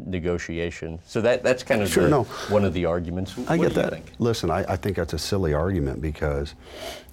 [0.06, 1.00] negotiation.
[1.06, 2.24] So that that's kind of sure, the, no.
[2.50, 3.38] one of the arguments.
[3.48, 3.94] I what get that.
[3.94, 4.12] Think?
[4.20, 6.54] Listen, I, I, think that's a silly argument because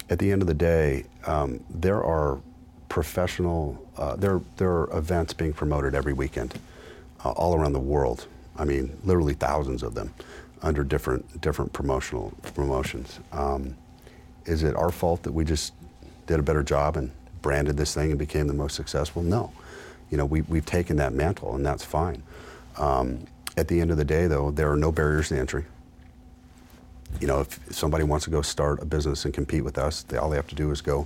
[0.09, 2.39] at the end of the day, um, there are
[2.87, 6.59] professional, uh, there, there are events being promoted every weekend
[7.23, 8.27] uh, all around the world.
[8.57, 10.13] I mean, literally thousands of them
[10.61, 13.19] under different different promotional promotions.
[13.31, 13.75] Um,
[14.45, 15.73] is it our fault that we just
[16.27, 17.11] did a better job and
[17.41, 19.21] branded this thing and became the most successful?
[19.21, 19.51] No.
[20.09, 22.23] You know, we, we've taken that mantle and that's fine.
[22.77, 23.25] Um,
[23.57, 25.65] at the end of the day, though, there are no barriers to entry.
[27.19, 30.17] You know, if somebody wants to go start a business and compete with us, they,
[30.17, 31.05] all they have to do is go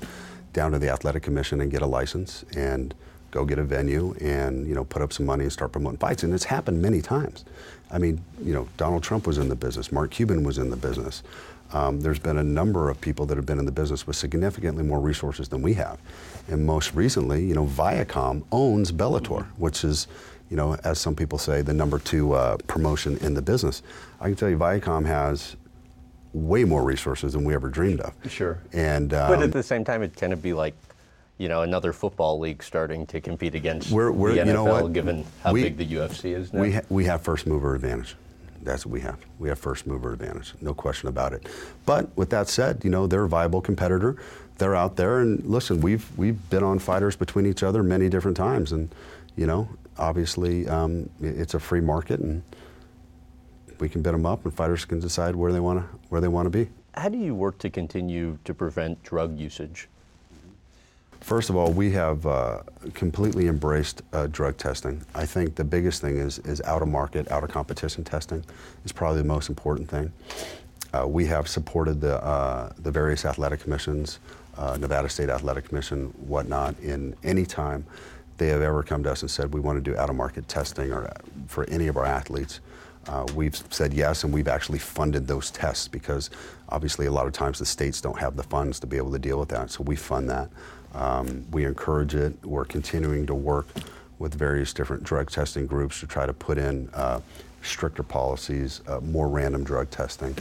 [0.51, 2.93] down to the athletic commission and get a license and
[3.34, 6.24] go get a venue and you know put up some money and start promoting fights.
[6.24, 7.44] And it's happened many times.
[7.92, 10.78] I mean, you know, Donald Trump was in the business, Mark Cuban was in the
[10.78, 11.24] business.
[11.74, 14.84] Um, there's been a number of people that have been in the business with significantly
[14.84, 15.98] more resources than we have.
[16.48, 20.08] And most recently, you know, Viacom owns Bellator, which is,
[20.52, 23.82] you know, as some people say, the number two uh, promotion in the business.
[24.22, 25.56] I can tell you, Viacom has
[26.34, 28.14] way more resources than we ever dreamed of.
[28.30, 28.60] Sure.
[28.72, 30.76] And um, but at the same time, it kind of be like,
[31.38, 34.88] you know, another football league starting to compete against we're, we're, the NFL, you know
[34.88, 36.62] given how we, big the UFC is now.
[36.62, 38.16] We ha- we have first mover advantage.
[38.62, 39.18] That's what we have.
[39.40, 41.50] We have first mover advantage, no question about it.
[41.86, 44.16] But with that said, you know, they're a viable competitor.
[44.58, 48.38] They're out there, and listen, we've we've been on fighters between each other many different
[48.38, 48.94] times, and
[49.36, 49.68] you know,
[49.98, 52.44] obviously, um, it's a free market, and
[53.80, 56.28] we can bid them up, and fighters can decide where they want to where they
[56.28, 56.70] want to be.
[56.94, 59.90] How do you work to continue to prevent drug usage?
[61.24, 62.63] First of all, we have uh,
[62.93, 65.01] completely embraced uh, drug testing.
[65.15, 68.43] I think the biggest thing is, is out of market, out of competition testing
[68.84, 70.11] is probably the most important thing.
[70.93, 74.19] Uh, we have supported the, uh, the various athletic commissions,
[74.57, 77.86] uh, Nevada State Athletic Commission, whatnot, in any time
[78.38, 80.49] they have ever come to us and said we want to do out of market
[80.49, 81.13] testing or uh,
[81.47, 82.59] for any of our athletes.
[83.07, 86.30] Uh, we've said yes, and we've actually funded those tests because
[86.67, 89.19] obviously a lot of times the states don't have the funds to be able to
[89.19, 89.71] deal with that.
[89.71, 90.49] So we fund that.
[90.94, 92.34] Um, we encourage it.
[92.44, 93.68] We're continuing to work
[94.20, 97.20] with various different drug testing groups to try to put in uh,
[97.62, 100.36] stricter policies, uh, more random drug testing.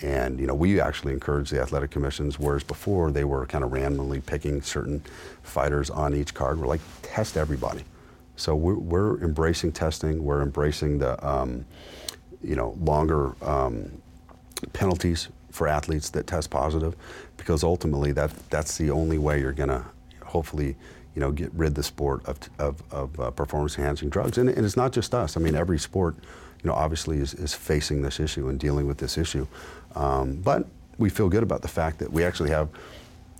[0.00, 3.72] And you know, we actually encourage the athletic commissions, whereas before they were kind of
[3.72, 5.02] randomly picking certain
[5.42, 6.58] fighters on each card.
[6.60, 7.84] We're like, test everybody.
[8.36, 10.22] So we're, we're embracing testing.
[10.24, 11.64] We're embracing the, um,
[12.42, 13.90] you know, longer um,
[14.72, 16.94] penalties for athletes that test positive,
[17.36, 19.84] because ultimately that that's the only way you're to
[20.28, 20.76] hopefully
[21.18, 24.38] you know, get rid the sport of, of, of uh, performance-enhancing drugs.
[24.38, 25.36] And, and, it's not just us.
[25.36, 26.14] I mean, every sport,
[26.62, 29.44] you know, obviously is, is facing this issue and dealing with this issue.
[29.96, 32.68] Um, but we feel good about the fact that we actually have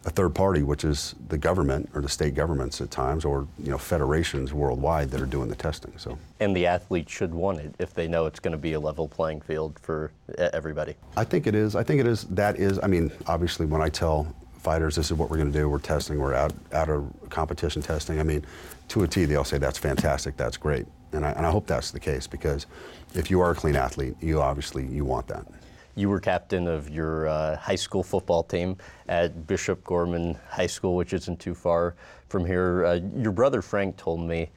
[0.05, 3.70] a third party, which is the government or the state governments at times, or you
[3.70, 5.93] know, federations worldwide that are doing the testing.
[5.99, 6.18] So.
[6.41, 9.07] And the athlete should want it if they know it's going to be a level
[9.07, 10.97] playing field for everybody.
[11.16, 11.76] I think it is.
[11.76, 12.24] I think it is.
[12.24, 12.80] That is.
[12.82, 15.69] I mean, obviously, when I tell fighters, this is what we're going to do.
[15.69, 16.19] We're testing.
[16.19, 18.21] We're out out of competition testing.
[18.21, 18.45] I mean,
[18.89, 20.37] to a T, they all say that's fantastic.
[20.37, 22.67] That's great, and I, and I hope that's the case because
[23.15, 25.47] if you are a clean athlete, you obviously you want that.
[25.95, 28.77] You were captain of your uh, high school football team
[29.09, 31.97] at Bishop Gorman High School, which isn't too far
[32.29, 32.85] from here.
[32.85, 34.51] Uh, your brother Frank told me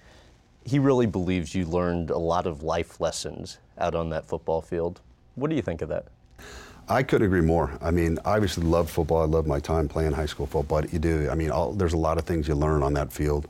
[0.65, 5.01] he really believes you learned a lot of life lessons out on that football field.
[5.35, 6.05] What do you think of that?
[6.91, 7.71] I couldn't agree more.
[7.81, 9.21] I mean, obviously love football.
[9.21, 10.81] I love my time playing high school football.
[10.81, 11.29] But you do.
[11.31, 13.47] I mean, all, there's a lot of things you learn on that field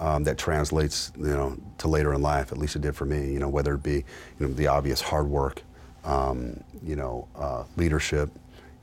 [0.00, 2.50] um, that translates, you know, to later in life.
[2.50, 3.32] At least it did for me.
[3.32, 4.04] You know, whether it be, you
[4.40, 5.62] know, the obvious hard work,
[6.04, 8.30] um, you know, uh, leadership,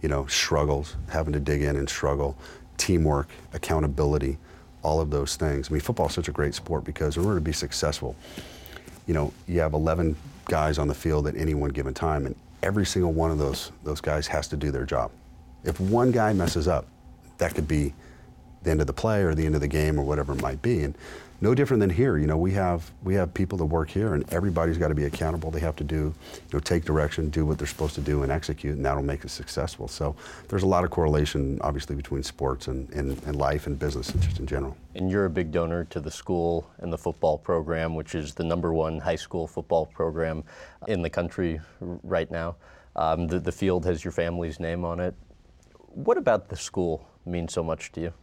[0.01, 2.37] you know, struggles, having to dig in and struggle,
[2.77, 4.37] teamwork, accountability,
[4.81, 5.69] all of those things.
[5.69, 8.15] I mean, football is such a great sport because in order to be successful,
[9.07, 10.15] you know, you have 11
[10.45, 13.71] guys on the field at any one given time, and every single one of those,
[13.83, 15.11] those guys has to do their job.
[15.63, 16.87] If one guy messes up,
[17.37, 17.93] that could be
[18.63, 20.61] the end of the play or the end of the game or whatever it might
[20.61, 20.83] be.
[20.83, 20.97] And
[21.43, 22.17] no different than here.
[22.17, 25.03] You know, we have we have people that work here, and everybody's got to be
[25.03, 25.51] accountable.
[25.51, 28.31] They have to do, you know, take direction, do what they're supposed to do, and
[28.31, 29.89] execute, and that'll make us successful.
[29.89, 30.15] So
[30.47, 34.39] there's a lot of correlation, obviously, between sports and, and, and life and business, just
[34.39, 34.77] in general.
[34.95, 38.45] And you're a big donor to the school and the football program, which is the
[38.45, 40.45] number one high school football program
[40.87, 42.55] in the country right now.
[42.95, 45.13] Um, the, the field has your family's name on it.
[45.89, 48.13] What about the school means so much to you?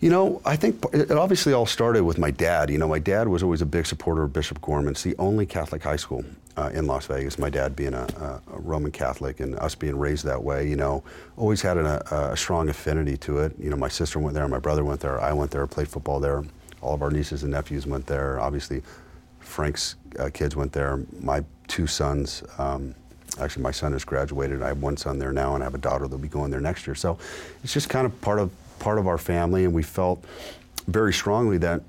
[0.00, 2.68] You know, I think it obviously all started with my dad.
[2.68, 4.92] You know, my dad was always a big supporter of Bishop Gorman.
[4.92, 6.24] It's the only Catholic high school
[6.56, 7.38] uh, in Las Vegas.
[7.38, 11.02] My dad being a, a, Roman Catholic and us being raised that way, you know,
[11.36, 13.54] always had an, a, a, strong affinity to it.
[13.58, 16.20] You know, my sister went there, my brother went there, I went there, played football
[16.20, 16.44] there.
[16.80, 18.38] All of our nieces and nephews went there.
[18.40, 18.82] Obviously,
[19.40, 21.00] Frank's uh, kids went there.
[21.20, 22.42] My two sons.
[22.58, 22.94] Um,
[23.40, 24.62] actually, my son has graduated.
[24.62, 26.60] I have one son there now, and I have a daughter that'll be going there
[26.60, 26.94] next year.
[26.94, 27.18] So
[27.62, 30.24] it's just kind of part of part of our family, and we felt
[30.86, 31.82] very strongly that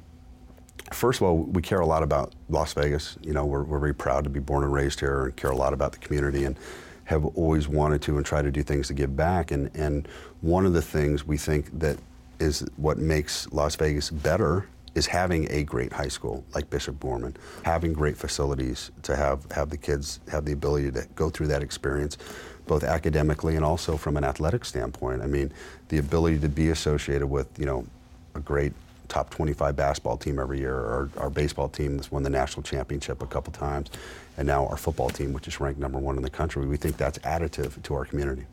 [0.93, 3.17] first of all, we care a lot about Las Vegas.
[3.21, 5.55] You know, we're, we're very proud to be born and raised here and care a
[5.55, 6.57] lot about the community and
[7.05, 9.51] have always wanted to and try to do things to give back.
[9.51, 10.07] And, and
[10.41, 11.97] one of the things we think that
[12.39, 17.35] is what makes Las Vegas better is having a great high school like Bishop Gorman,
[17.63, 21.61] having great facilities to have, have the kids have the ability to go through that
[21.61, 22.17] experience
[22.65, 25.21] both academically and also from an athletic standpoint.
[25.21, 25.51] I mean,
[25.89, 27.85] the ability to be associated with, you know,
[28.33, 28.73] a great
[29.07, 33.21] top 25 basketball team every year, or our baseball team that's won the national championship
[33.21, 33.89] a couple times,
[34.37, 36.65] and now our football team, which is ranked number one in the country.
[36.65, 38.45] We think that's additive to our community.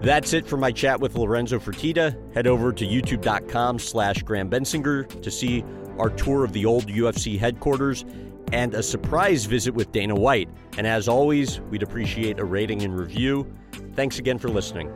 [0.00, 2.16] That's it for my chat with Lorenzo Fertitta.
[2.34, 5.62] Head over to youtube.com slash Graham Bensinger to see
[5.98, 8.04] our tour of the old UFC headquarters
[8.52, 10.48] and a surprise visit with Dana White.
[10.76, 13.50] And as always, we'd appreciate a rating and review.
[13.94, 14.92] Thanks again for listening.